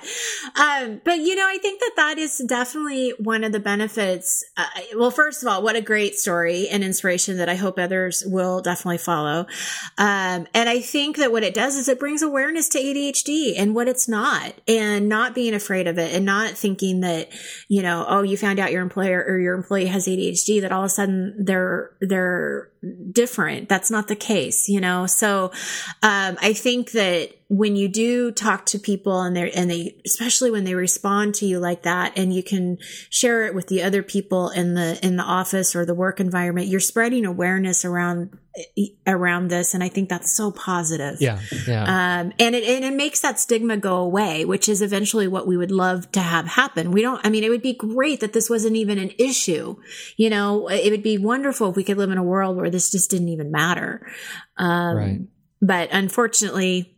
Um, 0.85 1.01
but 1.05 1.18
you 1.20 1.37
know, 1.37 1.46
I 1.46 1.57
think 1.59 1.79
that 1.81 1.92
that 1.96 2.18
is 2.18 2.38
definitely 2.46 3.14
one 3.18 3.44
of 3.44 3.53
the 3.53 3.61
benefits. 3.61 4.44
Uh, 4.57 4.66
well, 4.96 5.12
first 5.12 5.42
of 5.42 5.48
all, 5.48 5.62
what 5.62 5.77
a 5.77 5.81
great 5.81 6.16
story 6.16 6.68
and 6.68 6.83
inspiration 6.83 7.37
that 7.38 7.48
I 7.48 7.55
hope 7.55 7.79
others 7.79 8.25
will 8.27 8.61
definitely 8.61 8.98
follow. 8.98 9.46
Um, 9.96 10.46
and 10.55 10.68
I 10.68 10.81
think 10.81 11.18
that 11.18 11.31
what 11.31 11.44
it 11.44 11.55
does 11.55 11.77
is 11.77 11.88
it 11.88 12.01
brings 12.01 12.22
awareness 12.22 12.68
to 12.70 12.79
ADHD 12.79 13.55
and 13.57 13.75
what 13.77 13.87
it's 13.88 14.09
not 14.09 14.55
and 14.66 15.09
not 15.09 15.35
being 15.37 15.55
afraid 15.55 15.87
of 15.87 15.98
it 15.98 16.12
and 16.12 16.27
not 16.27 16.51
thinking 16.51 17.01
that, 17.01 17.29
you 17.68 17.83
know, 17.83 18.05
oh, 18.09 18.22
you 18.22 18.37
found 18.37 18.59
out 18.59 18.72
your 18.72 18.83
employer 18.83 19.25
or 19.27 19.38
your 19.38 19.52
employee 19.55 19.87
has 19.87 20.07
ADHD 20.07 20.61
that 20.61 20.73
all 20.73 20.83
of 20.83 20.87
a 20.87 20.91
sudden 20.91 21.35
they're, 21.38 21.93
they're 22.01 22.71
different. 23.12 23.68
That's 23.68 23.90
not 23.90 24.09
the 24.09 24.16
case, 24.16 24.68
you 24.68 24.81
know? 24.81 25.07
So, 25.07 25.53
um, 26.03 26.37
I 26.40 26.53
think 26.53 26.92
that 26.92 27.31
when 27.49 27.77
you 27.77 27.87
do 27.87 28.33
talk 28.33 28.64
to 28.64 28.79
people 28.79 29.21
and 29.21 29.37
they're, 29.37 29.51
and 29.55 29.71
they, 29.71 30.01
especially 30.07 30.51
when 30.51 30.64
they 30.64 30.75
respond 30.75 31.35
to 31.35 31.45
you 31.45 31.59
like 31.59 31.83
that 31.83 32.16
and 32.16 32.33
you 32.33 32.42
can 32.42 32.79
share 33.11 33.45
it 33.45 33.55
with 33.55 33.66
the 33.66 33.83
other 33.83 34.03
people 34.03 34.49
in 34.49 34.73
the, 34.73 34.99
in 35.05 35.16
the 35.16 35.23
office 35.23 35.77
or 35.77 35.85
the 35.85 35.95
work 35.95 36.18
environment, 36.18 36.68
you're 36.68 36.81
spreading 36.81 37.27
awareness 37.27 37.85
around, 37.85 38.38
around 39.07 39.49
this. 39.49 39.75
And 39.75 39.85
I 39.85 39.88
think 39.90 40.09
that's 40.09 40.35
so 40.35 40.51
positive. 40.51 41.21
Yeah. 41.21 41.40
Yeah. 41.66 41.83
Um, 41.83 42.33
and 42.38 42.55
it, 42.55 42.64
and 42.64 42.87
it 42.87 42.95
makes 42.95 43.21
that 43.21 43.38
stigma 43.38 43.77
go 43.77 43.97
away, 43.97 44.47
which 44.47 44.66
is 44.66 44.81
eventually 44.81 45.29
what 45.29 45.47
we 45.47 45.59
would 45.59 45.71
love 45.71 46.11
to 46.12 46.21
have 46.21 46.47
happen. 46.47 46.90
We 46.90 47.03
don't, 47.03 47.21
I 47.23 47.29
mean, 47.29 47.45
it 47.45 47.51
would 47.51 47.62
be 47.62 47.75
great 47.75 48.21
that 48.21 48.33
this 48.33 48.49
wasn't 48.49 48.77
even 48.77 48.99
an 48.99 49.11
issue. 49.18 49.77
You 50.16 50.31
know, 50.31 50.68
it 50.68 50.90
would 50.90 51.03
be 51.03 51.18
wonderful 51.18 51.68
if 51.68 51.77
we 51.77 51.85
could 51.85 51.99
live 51.99 52.11
in 52.11 52.18
a 52.18 52.23
world 52.23 52.57
where 52.57 52.71
this 52.72 52.90
just 52.90 53.11
didn't 53.11 53.28
even 53.28 53.50
matter. 53.52 54.06
Um, 54.56 54.96
Right. 54.96 55.20
but 55.61 55.88
unfortunately, 55.92 56.88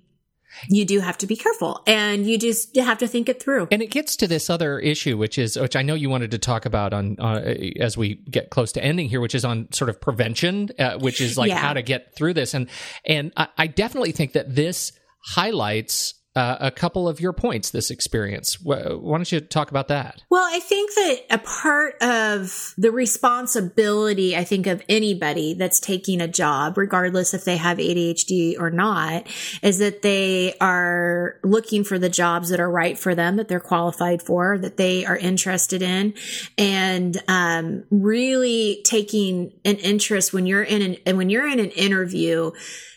you 0.69 0.85
do 0.85 1.01
have 1.01 1.19
to 1.19 1.27
be 1.27 1.35
careful 1.35 1.83
and 1.85 2.25
you 2.27 2.39
just 2.39 2.77
have 2.77 2.99
to 2.99 3.09
think 3.09 3.29
it 3.29 3.43
through. 3.43 3.67
And 3.73 3.83
it 3.83 3.91
gets 3.91 4.15
to 4.17 4.29
this 4.29 4.49
other 4.49 4.79
issue, 4.79 5.19
which 5.19 5.37
is, 5.37 5.59
which 5.59 5.75
I 5.75 5.83
know 5.83 5.95
you 5.95 6.09
wanted 6.09 6.31
to 6.31 6.39
talk 6.39 6.65
about 6.65 6.93
on, 6.93 7.17
uh, 7.19 7.55
as 7.81 7.97
we 7.97 8.15
get 8.31 8.51
close 8.51 8.71
to 8.73 8.85
ending 8.85 9.09
here, 9.09 9.21
which 9.21 9.35
is 9.35 9.45
on 9.45 9.67
sort 9.73 9.89
of 9.91 10.01
prevention, 10.01 10.71
uh, 10.79 10.97
which 10.99 11.21
is 11.21 11.37
like 11.37 11.49
Yeah. 11.51 11.57
how 11.59 11.73
to 11.73 11.83
get 11.83 12.15
through 12.17 12.35
this. 12.35 12.55
And, 12.55 12.69
and 13.05 13.33
I, 13.37 13.49
I 13.59 13.67
definitely 13.67 14.13
think 14.13 14.35
that 14.35 14.55
this 14.55 14.93
highlights 15.27 16.15
uh, 16.37 16.57
a 16.59 16.71
couple 16.71 17.09
of 17.09 17.21
your 17.21 17.33
points 17.33 17.71
this 17.71 17.91
experience. 17.91 18.61
Why 18.61 18.77
don't 18.77 19.31
you 19.31 19.41
talk 19.41 19.71
about 19.71 19.89
that? 19.89 20.23
Well, 20.31 20.47
I 20.51 20.59
think 20.59 20.93
that 20.95 21.21
a 21.31 21.39
part 21.39 22.03
of 22.03 22.75
the 22.77 22.91
responsibility, 22.91 24.37
I 24.37 24.43
think, 24.43 24.67
of 24.67 24.83
anybody 24.89 25.55
that's 25.55 25.79
taking 25.79 26.21
a 26.21 26.27
job, 26.27 26.77
regardless 26.77 27.35
if 27.35 27.45
they 27.45 27.57
have 27.57 27.79
ADHD 27.79 28.59
or 28.59 28.71
not, 28.71 29.29
is 29.63 29.79
that 29.79 30.03
they 30.03 30.55
are 30.61 31.37
looking 31.45 31.85
for 31.85 32.01
the 32.01 32.09
jobs 32.09 32.49
that 32.49 32.59
are 32.59 32.71
right 32.71 32.99
for 32.99 33.15
them, 33.15 33.37
that 33.37 33.47
they're 33.47 33.61
qualified 33.61 34.21
for, 34.21 34.59
that 34.59 34.77
they 34.77 35.07
are 35.07 35.17
interested 35.17 35.83
in, 35.83 36.15
and 36.59 37.23
um, 37.29 37.85
really 37.91 38.81
taking 38.85 39.53
an 39.65 39.77
interest 39.77 40.33
when 40.33 40.47
you're 40.47 40.65
in 40.65 40.83
an 40.83 40.97
and 41.07 41.17
when 41.17 41.31
you're 41.31 41.47
in 41.47 41.61
an 41.61 41.71
interview 41.71 42.51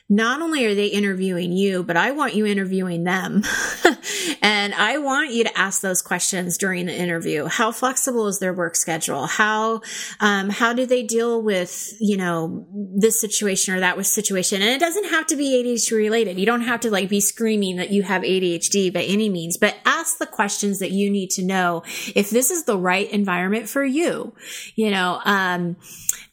not 0.09 0.41
only 0.41 0.65
are 0.65 0.73
they 0.73 0.87
interviewing 0.87 1.51
you, 1.51 1.83
but 1.83 1.97
I 1.97 2.11
want 2.11 2.33
you 2.33 2.45
interviewing 2.45 3.03
them. 3.03 3.43
and 4.41 4.73
I 4.73 4.99
want 4.99 5.31
you 5.31 5.43
to 5.43 5.57
ask 5.57 5.81
those 5.81 6.01
questions 6.01 6.57
during 6.57 6.85
the 6.85 6.95
interview. 6.95 7.45
How 7.45 7.73
flexible 7.73 8.27
is 8.27 8.39
their 8.39 8.53
work 8.53 8.77
schedule? 8.77 9.25
How, 9.25 9.81
um, 10.21 10.49
how 10.49 10.71
do 10.71 10.85
they 10.85 11.03
deal 11.03 11.41
with, 11.41 11.93
you 11.99 12.15
know, 12.15 12.65
this 12.95 13.19
situation 13.19 13.73
or 13.73 13.81
that 13.81 14.03
situation? 14.05 14.61
And 14.61 14.71
it 14.71 14.79
doesn't 14.79 15.09
have 15.09 15.27
to 15.27 15.35
be 15.35 15.61
ADHD 15.61 15.91
related. 15.97 16.39
You 16.39 16.45
don't 16.45 16.61
have 16.61 16.79
to 16.81 16.91
like 16.91 17.09
be 17.09 17.19
screaming 17.19 17.75
that 17.75 17.91
you 17.91 18.03
have 18.03 18.21
ADHD 18.21 18.93
by 18.93 19.03
any 19.03 19.27
means, 19.29 19.57
but 19.57 19.75
ask 19.85 20.19
the 20.19 20.25
questions 20.25 20.79
that 20.79 20.91
you 20.91 21.09
need 21.09 21.31
to 21.31 21.43
know 21.43 21.83
if 22.15 22.29
this 22.29 22.49
is 22.49 22.63
the 22.63 22.77
right 22.77 23.11
environment 23.11 23.67
for 23.67 23.83
you, 23.83 24.33
you 24.75 24.89
know, 24.89 25.19
um, 25.25 25.75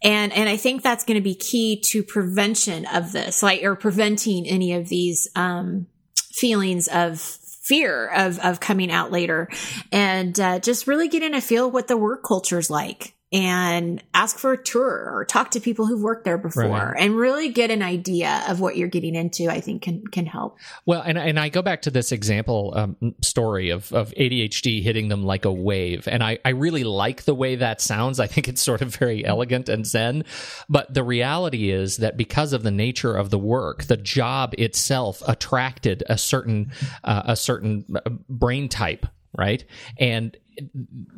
and, 0.04 0.32
and 0.32 0.48
I 0.48 0.56
think 0.56 0.82
that's 0.82 1.04
going 1.04 1.16
to 1.16 1.22
be 1.22 1.34
key 1.34 1.80
to 1.86 2.04
prevention 2.04 2.86
of 2.86 3.10
this, 3.10 3.42
like, 3.42 3.64
or 3.64 3.74
preventing 3.74 4.46
any 4.46 4.74
of 4.74 4.88
these, 4.88 5.28
um, 5.34 5.88
feelings 6.32 6.86
of 6.88 7.20
fear 7.20 8.08
of, 8.08 8.38
of 8.40 8.60
coming 8.60 8.92
out 8.92 9.10
later. 9.10 9.48
And, 9.90 10.38
uh, 10.38 10.58
just 10.60 10.86
really 10.86 11.08
getting 11.08 11.34
a 11.34 11.40
feel 11.40 11.70
what 11.70 11.88
the 11.88 11.96
work 11.96 12.22
culture 12.22 12.58
is 12.58 12.70
like 12.70 13.14
and 13.34 14.00
ask 14.14 14.38
for 14.38 14.52
a 14.52 14.56
tour 14.56 15.10
or 15.12 15.24
talk 15.24 15.50
to 15.50 15.60
people 15.60 15.86
who've 15.86 16.00
worked 16.00 16.24
there 16.24 16.38
before 16.38 16.68
right. 16.68 16.94
and 17.00 17.16
really 17.16 17.48
get 17.48 17.68
an 17.68 17.82
idea 17.82 18.44
of 18.48 18.60
what 18.60 18.76
you're 18.76 18.88
getting 18.88 19.16
into 19.16 19.48
i 19.48 19.60
think 19.60 19.82
can 19.82 20.06
can 20.06 20.24
help 20.24 20.56
well 20.86 21.02
and, 21.02 21.18
and 21.18 21.38
i 21.38 21.48
go 21.48 21.60
back 21.60 21.82
to 21.82 21.90
this 21.90 22.12
example 22.12 22.72
um, 22.76 22.96
story 23.20 23.70
of, 23.70 23.92
of 23.92 24.14
adhd 24.14 24.82
hitting 24.82 25.08
them 25.08 25.24
like 25.24 25.44
a 25.44 25.52
wave 25.52 26.06
and 26.06 26.22
I, 26.22 26.38
I 26.44 26.50
really 26.50 26.84
like 26.84 27.24
the 27.24 27.34
way 27.34 27.56
that 27.56 27.80
sounds 27.80 28.20
i 28.20 28.28
think 28.28 28.46
it's 28.46 28.62
sort 28.62 28.82
of 28.82 28.94
very 28.94 29.24
elegant 29.24 29.68
and 29.68 29.84
zen 29.84 30.24
but 30.68 30.94
the 30.94 31.02
reality 31.02 31.70
is 31.70 31.96
that 31.96 32.16
because 32.16 32.52
of 32.52 32.62
the 32.62 32.70
nature 32.70 33.16
of 33.16 33.30
the 33.30 33.38
work 33.38 33.84
the 33.84 33.96
job 33.96 34.54
itself 34.58 35.22
attracted 35.26 36.04
a 36.08 36.16
certain 36.16 36.70
uh, 37.02 37.22
a 37.26 37.36
certain 37.36 37.84
uh, 37.96 38.10
brain 38.28 38.68
type 38.68 39.06
right? 39.36 39.64
And 39.98 40.36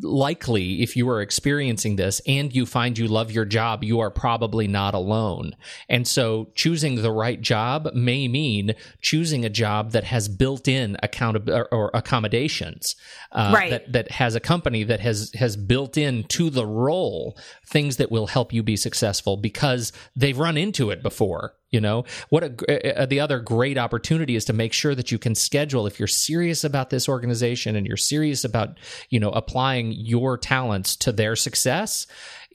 likely 0.00 0.82
if 0.82 0.96
you 0.96 1.08
are 1.08 1.20
experiencing 1.20 1.96
this 1.96 2.20
and 2.26 2.54
you 2.54 2.66
find 2.66 2.98
you 2.98 3.08
love 3.08 3.30
your 3.30 3.44
job, 3.44 3.84
you 3.84 4.00
are 4.00 4.10
probably 4.10 4.66
not 4.66 4.94
alone. 4.94 5.56
And 5.88 6.06
so 6.06 6.50
choosing 6.54 6.96
the 6.96 7.12
right 7.12 7.40
job 7.40 7.90
may 7.94 8.28
mean 8.28 8.74
choosing 9.00 9.44
a 9.44 9.50
job 9.50 9.92
that 9.92 10.04
has 10.04 10.28
built 10.28 10.68
in 10.68 10.96
account 11.02 11.48
or, 11.48 11.72
or 11.72 11.90
accommodations, 11.94 12.94
uh, 13.32 13.52
right. 13.54 13.70
that, 13.70 13.92
that 13.92 14.10
has 14.12 14.34
a 14.34 14.40
company 14.40 14.84
that 14.84 15.00
has, 15.00 15.32
has 15.34 15.56
built 15.56 15.96
in 15.96 16.24
to 16.24 16.50
the 16.50 16.66
role 16.66 17.36
things 17.66 17.96
that 17.96 18.10
will 18.10 18.26
help 18.26 18.52
you 18.52 18.62
be 18.62 18.76
successful 18.76 19.36
because 19.36 19.92
they've 20.14 20.38
run 20.38 20.56
into 20.56 20.90
it 20.90 21.02
before 21.02 21.54
you 21.76 21.80
know 21.82 22.06
what 22.30 22.42
a, 22.42 23.02
uh, 23.02 23.04
the 23.04 23.20
other 23.20 23.38
great 23.38 23.76
opportunity 23.76 24.34
is 24.34 24.46
to 24.46 24.54
make 24.54 24.72
sure 24.72 24.94
that 24.94 25.12
you 25.12 25.18
can 25.18 25.34
schedule 25.34 25.86
if 25.86 26.00
you're 26.00 26.06
serious 26.06 26.64
about 26.64 26.88
this 26.88 27.06
organization 27.06 27.76
and 27.76 27.86
you're 27.86 27.98
serious 27.98 28.44
about 28.44 28.78
you 29.10 29.20
know 29.20 29.28
applying 29.30 29.92
your 29.92 30.38
talents 30.38 30.96
to 30.96 31.12
their 31.12 31.36
success 31.36 32.06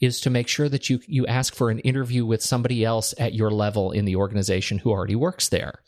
is 0.01 0.19
to 0.19 0.31
make 0.31 0.47
sure 0.47 0.67
that 0.67 0.89
you 0.89 0.99
you 1.05 1.27
ask 1.27 1.53
for 1.53 1.69
an 1.69 1.77
interview 1.79 2.25
with 2.25 2.41
somebody 2.41 2.84
else 2.84 3.13
at 3.19 3.36
your 3.36 3.51
level 3.51 3.91
in 3.91 4.05
the 4.05 4.15
organization 4.15 4.79
who 4.79 4.89
already 4.89 5.15
works 5.15 5.49
there 5.49 5.84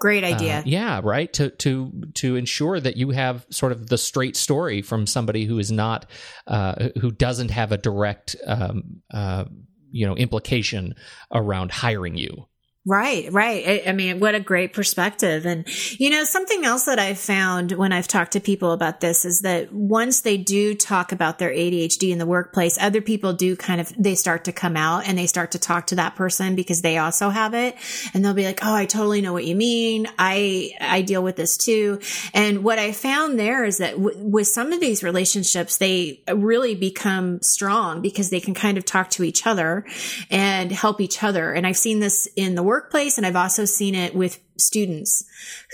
Great 0.00 0.24
idea. 0.24 0.60
Uh, 0.60 0.62
yeah, 0.64 1.00
right. 1.04 1.30
To 1.34 1.50
to 1.50 1.92
to 2.14 2.36
ensure 2.36 2.80
that 2.80 2.96
you 2.96 3.10
have 3.10 3.44
sort 3.50 3.70
of 3.70 3.86
the 3.86 3.98
straight 3.98 4.34
story 4.34 4.80
from 4.80 5.06
somebody 5.06 5.44
who 5.44 5.58
is 5.58 5.70
not 5.70 6.06
uh, 6.46 6.88
who 6.98 7.10
doesn't 7.10 7.50
have 7.50 7.70
a 7.70 7.76
direct 7.76 8.34
um, 8.46 9.02
uh, 9.12 9.44
you 9.90 10.06
know 10.06 10.16
implication 10.16 10.94
around 11.32 11.70
hiring 11.70 12.16
you. 12.16 12.46
Right, 12.86 13.30
right. 13.30 13.62
I, 13.68 13.90
I, 13.90 13.92
mean, 13.92 14.20
what 14.20 14.34
a 14.34 14.40
great 14.40 14.72
perspective. 14.72 15.44
And, 15.44 15.66
you 16.00 16.08
know, 16.08 16.24
something 16.24 16.64
else 16.64 16.84
that 16.84 16.98
I've 16.98 17.18
found 17.18 17.72
when 17.72 17.92
I've 17.92 18.08
talked 18.08 18.32
to 18.32 18.40
people 18.40 18.72
about 18.72 19.00
this 19.00 19.26
is 19.26 19.40
that 19.40 19.70
once 19.70 20.22
they 20.22 20.38
do 20.38 20.74
talk 20.74 21.12
about 21.12 21.38
their 21.38 21.50
ADHD 21.50 22.10
in 22.10 22.16
the 22.16 22.24
workplace, 22.24 22.78
other 22.80 23.02
people 23.02 23.34
do 23.34 23.54
kind 23.54 23.82
of, 23.82 23.92
they 23.98 24.14
start 24.14 24.44
to 24.44 24.52
come 24.52 24.78
out 24.78 25.06
and 25.06 25.18
they 25.18 25.26
start 25.26 25.50
to 25.50 25.58
talk 25.58 25.88
to 25.88 25.96
that 25.96 26.16
person 26.16 26.56
because 26.56 26.80
they 26.80 26.96
also 26.96 27.28
have 27.28 27.52
it. 27.52 27.76
And 28.14 28.24
they'll 28.24 28.32
be 28.32 28.46
like, 28.46 28.60
Oh, 28.62 28.74
I 28.74 28.86
totally 28.86 29.20
know 29.20 29.34
what 29.34 29.44
you 29.44 29.56
mean. 29.56 30.06
I, 30.18 30.70
I 30.80 31.02
deal 31.02 31.22
with 31.22 31.36
this 31.36 31.58
too. 31.58 32.00
And 32.32 32.64
what 32.64 32.78
I 32.78 32.92
found 32.92 33.38
there 33.38 33.62
is 33.62 33.76
that 33.76 33.92
w- 33.92 34.24
with 34.24 34.48
some 34.48 34.72
of 34.72 34.80
these 34.80 35.02
relationships, 35.02 35.76
they 35.76 36.22
really 36.34 36.74
become 36.74 37.42
strong 37.42 38.00
because 38.00 38.30
they 38.30 38.40
can 38.40 38.54
kind 38.54 38.78
of 38.78 38.86
talk 38.86 39.10
to 39.10 39.22
each 39.22 39.46
other 39.46 39.84
and 40.30 40.72
help 40.72 41.02
each 41.02 41.22
other. 41.22 41.52
And 41.52 41.66
I've 41.66 41.76
seen 41.76 42.00
this 42.00 42.26
in 42.36 42.54
the 42.54 42.69
workplace. 42.70 43.18
And 43.18 43.26
I've 43.26 43.36
also 43.36 43.64
seen 43.64 43.96
it 43.96 44.14
with 44.14 44.38
students 44.56 45.24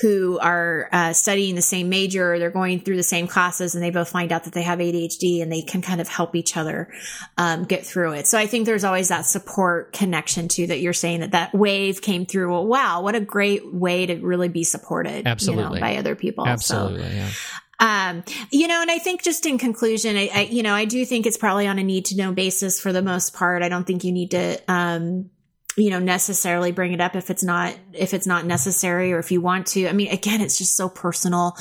who 0.01 0.39
are 0.41 0.89
uh, 0.93 1.13
studying 1.13 1.55
the 1.55 1.63
same 1.63 1.91
major, 1.91 2.39
they're 2.39 2.51
going 2.51 2.81
through 2.81 2.97
the 2.97 3.03
same 3.03 3.27
classes, 3.27 3.75
and 3.75 3.85
they 3.85 3.91
both 3.91 4.09
find 4.09 4.33
out 4.33 4.45
that 4.45 4.55
they 4.55 4.63
have 4.63 4.79
ADHD 4.79 5.43
and 5.43 5.53
they 5.53 5.61
can 5.61 5.83
kind 5.83 6.01
of 6.01 6.09
help 6.09 6.35
each 6.35 6.57
other 6.57 6.89
um, 7.37 7.65
get 7.65 7.85
through 7.85 8.13
it. 8.13 8.27
So 8.27 8.39
I 8.39 8.47
think 8.47 8.65
there's 8.65 8.85
always 8.85 9.09
that 9.09 9.27
support 9.27 9.93
connection 9.93 10.49
to 10.49 10.69
that 10.69 10.81
you're 10.81 10.95
saying 10.95 11.21
that 11.21 11.33
that 11.33 11.55
wave 11.55 12.01
came 12.01 12.25
through. 12.25 12.51
Well, 12.51 12.67
wow, 12.67 13.03
what 13.03 13.15
a 13.15 13.21
great 13.21 13.75
way 13.75 14.07
to 14.07 14.15
really 14.17 14.49
be 14.49 14.65
supported 14.65 15.27
Absolutely. 15.27 15.65
You 15.65 15.71
know, 15.75 15.81
by 15.81 15.97
other 15.99 16.17
people. 16.17 16.47
Absolutely. 16.47 17.03
So, 17.03 17.15
yeah. 17.15 17.31
Um, 17.79 18.25
you 18.51 18.69
know, 18.69 18.81
and 18.81 18.91
I 18.91 18.99
think 18.99 19.23
just 19.23 19.45
in 19.45 19.59
conclusion, 19.59 20.17
I, 20.17 20.31
I, 20.33 20.41
you 20.45 20.63
know, 20.63 20.75
I 20.75 20.87
do 20.87 21.05
think 21.05 21.27
it's 21.27 21.37
probably 21.37 21.67
on 21.67 21.79
a 21.79 21.83
need 21.83 22.07
to 22.07 22.17
know 22.17 22.33
basis 22.33 22.81
for 22.81 22.91
the 22.91 23.03
most 23.03 23.35
part. 23.35 23.63
I 23.63 23.69
don't 23.69 23.87
think 23.87 24.03
you 24.03 24.13
need 24.13 24.31
to, 24.31 24.59
um, 24.67 25.29
you 25.77 25.91
know 25.91 25.99
necessarily 25.99 26.73
bring 26.73 26.93
it 26.93 27.01
up 27.01 27.15
if 27.17 27.31
it's 27.31 27.43
not 27.43 27.77
if 27.93 28.15
it's 28.15 28.27
not 28.27 28.47
necessary 28.47 29.13
or 29.13 29.19
if 29.19 29.31
you 29.31 29.41
want 29.41 29.67
to. 29.69 29.89
I 29.89 29.93
mean 29.93 30.11
again 30.11 30.41
it's 30.41 30.59
just 30.59 30.77
so 30.77 30.89
personal. 30.89 31.57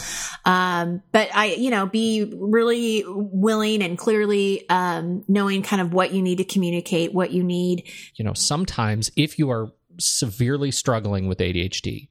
Um 0.45 1.01
but 1.11 1.29
i 1.33 1.47
you 1.47 1.69
know 1.69 1.85
be 1.85 2.31
really 2.35 3.03
willing 3.07 3.81
and 3.83 3.97
clearly 3.97 4.67
um 4.69 5.23
knowing 5.27 5.63
kind 5.63 5.81
of 5.81 5.93
what 5.93 6.13
you 6.13 6.21
need 6.21 6.37
to 6.37 6.45
communicate 6.45 7.13
what 7.13 7.31
you 7.31 7.43
need. 7.43 7.89
You 8.15 8.25
know 8.25 8.33
sometimes 8.33 9.11
if 9.15 9.37
you 9.37 9.49
are 9.51 9.71
severely 9.97 10.71
struggling 10.71 11.25
with 11.25 11.37
adhd 11.37 12.09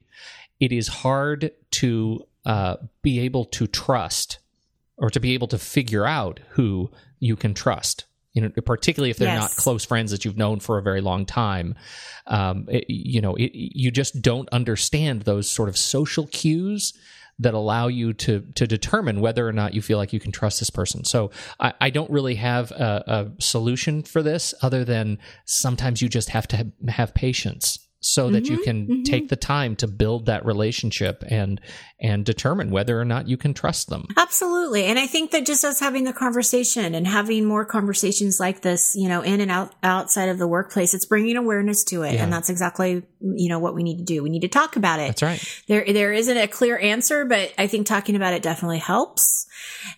it 0.59 0.71
is 0.71 0.87
hard 0.87 1.51
to 1.69 2.25
uh, 2.45 2.77
be 3.01 3.19
able 3.19 3.45
to 3.45 3.67
trust 3.67 4.39
or 4.97 5.09
to 5.09 5.19
be 5.19 5.33
able 5.33 5.47
to 5.47 5.57
figure 5.57 6.05
out 6.05 6.39
who 6.51 6.89
you 7.19 7.35
can 7.35 7.53
trust 7.53 8.05
you 8.35 8.41
know, 8.41 8.49
particularly 8.49 9.09
if 9.09 9.17
they're 9.17 9.29
yes. 9.29 9.41
not 9.41 9.51
close 9.63 9.85
friends 9.85 10.11
that 10.11 10.25
you've 10.25 10.37
known 10.37 10.59
for 10.59 10.77
a 10.77 10.81
very 10.81 11.01
long 11.01 11.25
time. 11.25 11.73
Um, 12.27 12.67
it, 12.69 12.85
you 12.89 13.21
know, 13.21 13.33
it, 13.35 13.51
you 13.53 13.91
just 13.91 14.21
don't 14.21 14.49
understand 14.49 15.21
those 15.21 15.49
sort 15.49 15.69
of 15.69 15.77
social 15.77 16.27
cues 16.27 16.93
that 17.39 17.53
allow 17.53 17.87
you 17.87 18.13
to 18.13 18.41
to 18.55 18.67
determine 18.67 19.21
whether 19.21 19.47
or 19.47 19.53
not 19.53 19.73
you 19.73 19.81
feel 19.81 19.97
like 19.97 20.11
you 20.11 20.19
can 20.19 20.33
trust 20.33 20.59
this 20.59 20.69
person. 20.69 21.05
So 21.05 21.31
I, 21.59 21.73
I 21.79 21.89
don't 21.89 22.11
really 22.11 22.35
have 22.35 22.71
a, 22.71 23.03
a, 23.07 23.41
solution 23.41 24.03
for 24.03 24.21
this 24.21 24.53
other 24.61 24.83
than 24.83 25.17
sometimes 25.45 26.01
you 26.01 26.09
just 26.09 26.29
have 26.29 26.47
to 26.49 26.57
have, 26.57 26.71
have 26.89 27.13
patience 27.13 27.79
so 28.01 28.29
that 28.29 28.43
mm-hmm, 28.43 28.53
you 28.53 28.59
can 28.61 28.87
mm-hmm. 28.87 29.03
take 29.03 29.29
the 29.29 29.35
time 29.35 29.75
to 29.77 29.87
build 29.87 30.27
that 30.27 30.45
relationship 30.45 31.23
and 31.27 31.59
and 31.99 32.25
determine 32.25 32.71
whether 32.71 32.99
or 32.99 33.05
not 33.05 33.27
you 33.27 33.37
can 33.37 33.53
trust 33.53 33.89
them. 33.89 34.05
Absolutely. 34.17 34.85
And 34.85 34.99
I 34.99 35.07
think 35.07 35.31
that 35.31 35.45
just 35.45 35.63
us 35.63 35.79
having 35.79 36.03
the 36.03 36.11
conversation 36.11 36.93
and 36.93 37.07
having 37.07 37.45
more 37.45 37.63
conversations 37.63 38.37
like 38.39 38.61
this, 38.61 38.93
you 38.95 39.07
know, 39.07 39.21
in 39.21 39.39
and 39.39 39.49
out 39.49 39.73
outside 39.81 40.27
of 40.27 40.37
the 40.37 40.47
workplace, 40.47 40.93
it's 40.93 41.05
bringing 41.05 41.37
awareness 41.37 41.83
to 41.85 42.03
it. 42.03 42.13
Yeah. 42.13 42.23
And 42.23 42.33
that's 42.33 42.49
exactly, 42.49 43.03
you 43.21 43.49
know, 43.49 43.59
what 43.59 43.75
we 43.75 43.83
need 43.83 43.97
to 43.99 44.03
do. 44.03 44.23
We 44.23 44.29
need 44.29 44.41
to 44.41 44.49
talk 44.49 44.75
about 44.75 44.99
it. 44.99 45.07
That's 45.07 45.21
right. 45.21 45.63
There 45.67 45.85
there 45.85 46.11
isn't 46.11 46.37
a 46.37 46.47
clear 46.47 46.77
answer, 46.77 47.23
but 47.23 47.53
I 47.57 47.67
think 47.67 47.87
talking 47.87 48.15
about 48.15 48.33
it 48.33 48.43
definitely 48.43 48.79
helps. 48.79 49.47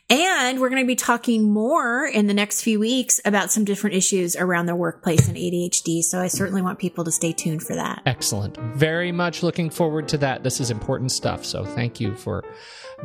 And 0.10 0.60
we're 0.60 0.70
going 0.70 0.84
to 0.84 0.88
be 0.88 0.96
talking 0.96 1.52
more 1.52 2.06
in 2.06 2.28
the 2.28 2.34
next 2.34 2.62
few 2.62 2.80
weeks 2.80 3.20
about 3.26 3.52
some 3.52 3.66
different 3.66 3.96
issues 3.96 4.36
around 4.36 4.68
the 4.68 4.76
workplace 4.76 5.28
and 5.28 5.36
ADHD. 5.36 6.02
So 6.02 6.22
I 6.22 6.28
certainly 6.28 6.62
want 6.62 6.80
people 6.80 7.04
to 7.04 7.12
stay 7.12 7.34
tuned 7.34 7.64
for 7.64 7.76
that. 7.76 8.02
Excellent. 8.06 8.58
Very 8.58 9.12
much 9.12 9.44
looking 9.44 9.70
forward 9.70 10.08
to 10.10 10.18
that. 10.20 10.44
This 10.44 10.60
is 10.60 10.72
important 10.72 11.12
stuff. 11.12 11.44
So 11.44 11.66
thank 11.88 12.02
you 12.02 12.16
for 12.16 12.44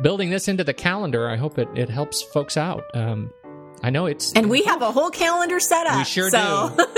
building 0.01 0.29
this 0.29 0.49
into 0.49 0.65
the 0.65 0.73
calendar. 0.73 1.29
I 1.29 1.37
hope 1.37 1.57
it, 1.57 1.69
it 1.73 1.89
helps 1.89 2.21
folks 2.21 2.57
out. 2.57 2.83
Um, 2.93 3.33
I 3.81 3.89
know 3.89 4.07
it's. 4.07 4.33
And 4.33 4.49
we 4.49 4.63
have 4.63 4.81
a 4.81 4.91
whole 4.91 5.09
calendar 5.09 5.61
set 5.61 5.87
up. 5.87 5.99
We 5.99 6.03
sure 6.03 6.29
so. 6.29 6.75
do. 6.77 6.85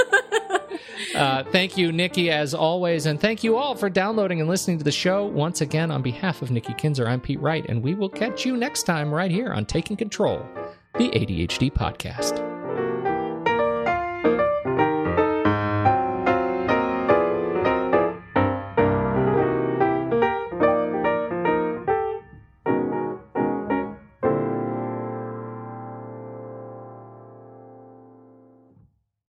Uh, 1.13 1.43
thank 1.45 1.77
you, 1.77 1.93
Nikki, 1.93 2.29
as 2.29 2.53
always. 2.53 3.05
And 3.05 3.19
thank 3.21 3.41
you 3.43 3.55
all 3.55 3.75
for 3.75 3.89
downloading 3.89 4.41
and 4.41 4.49
listening 4.49 4.79
to 4.79 4.83
the 4.83 4.91
show. 4.91 5.25
Once 5.25 5.61
again, 5.61 5.89
on 5.89 6.01
behalf 6.01 6.41
of 6.41 6.51
Nikki 6.51 6.73
Kinzer, 6.73 7.07
I'm 7.07 7.21
Pete 7.21 7.39
Wright, 7.39 7.65
and 7.69 7.81
we 7.81 7.93
will 7.93 8.09
catch 8.09 8.45
you 8.45 8.57
next 8.57 8.83
time 8.83 9.13
right 9.13 9.31
here 9.31 9.53
on 9.53 9.65
Taking 9.65 9.95
Control, 9.95 10.45
the 10.97 11.09
ADHD 11.09 11.71
podcast. 11.71 12.54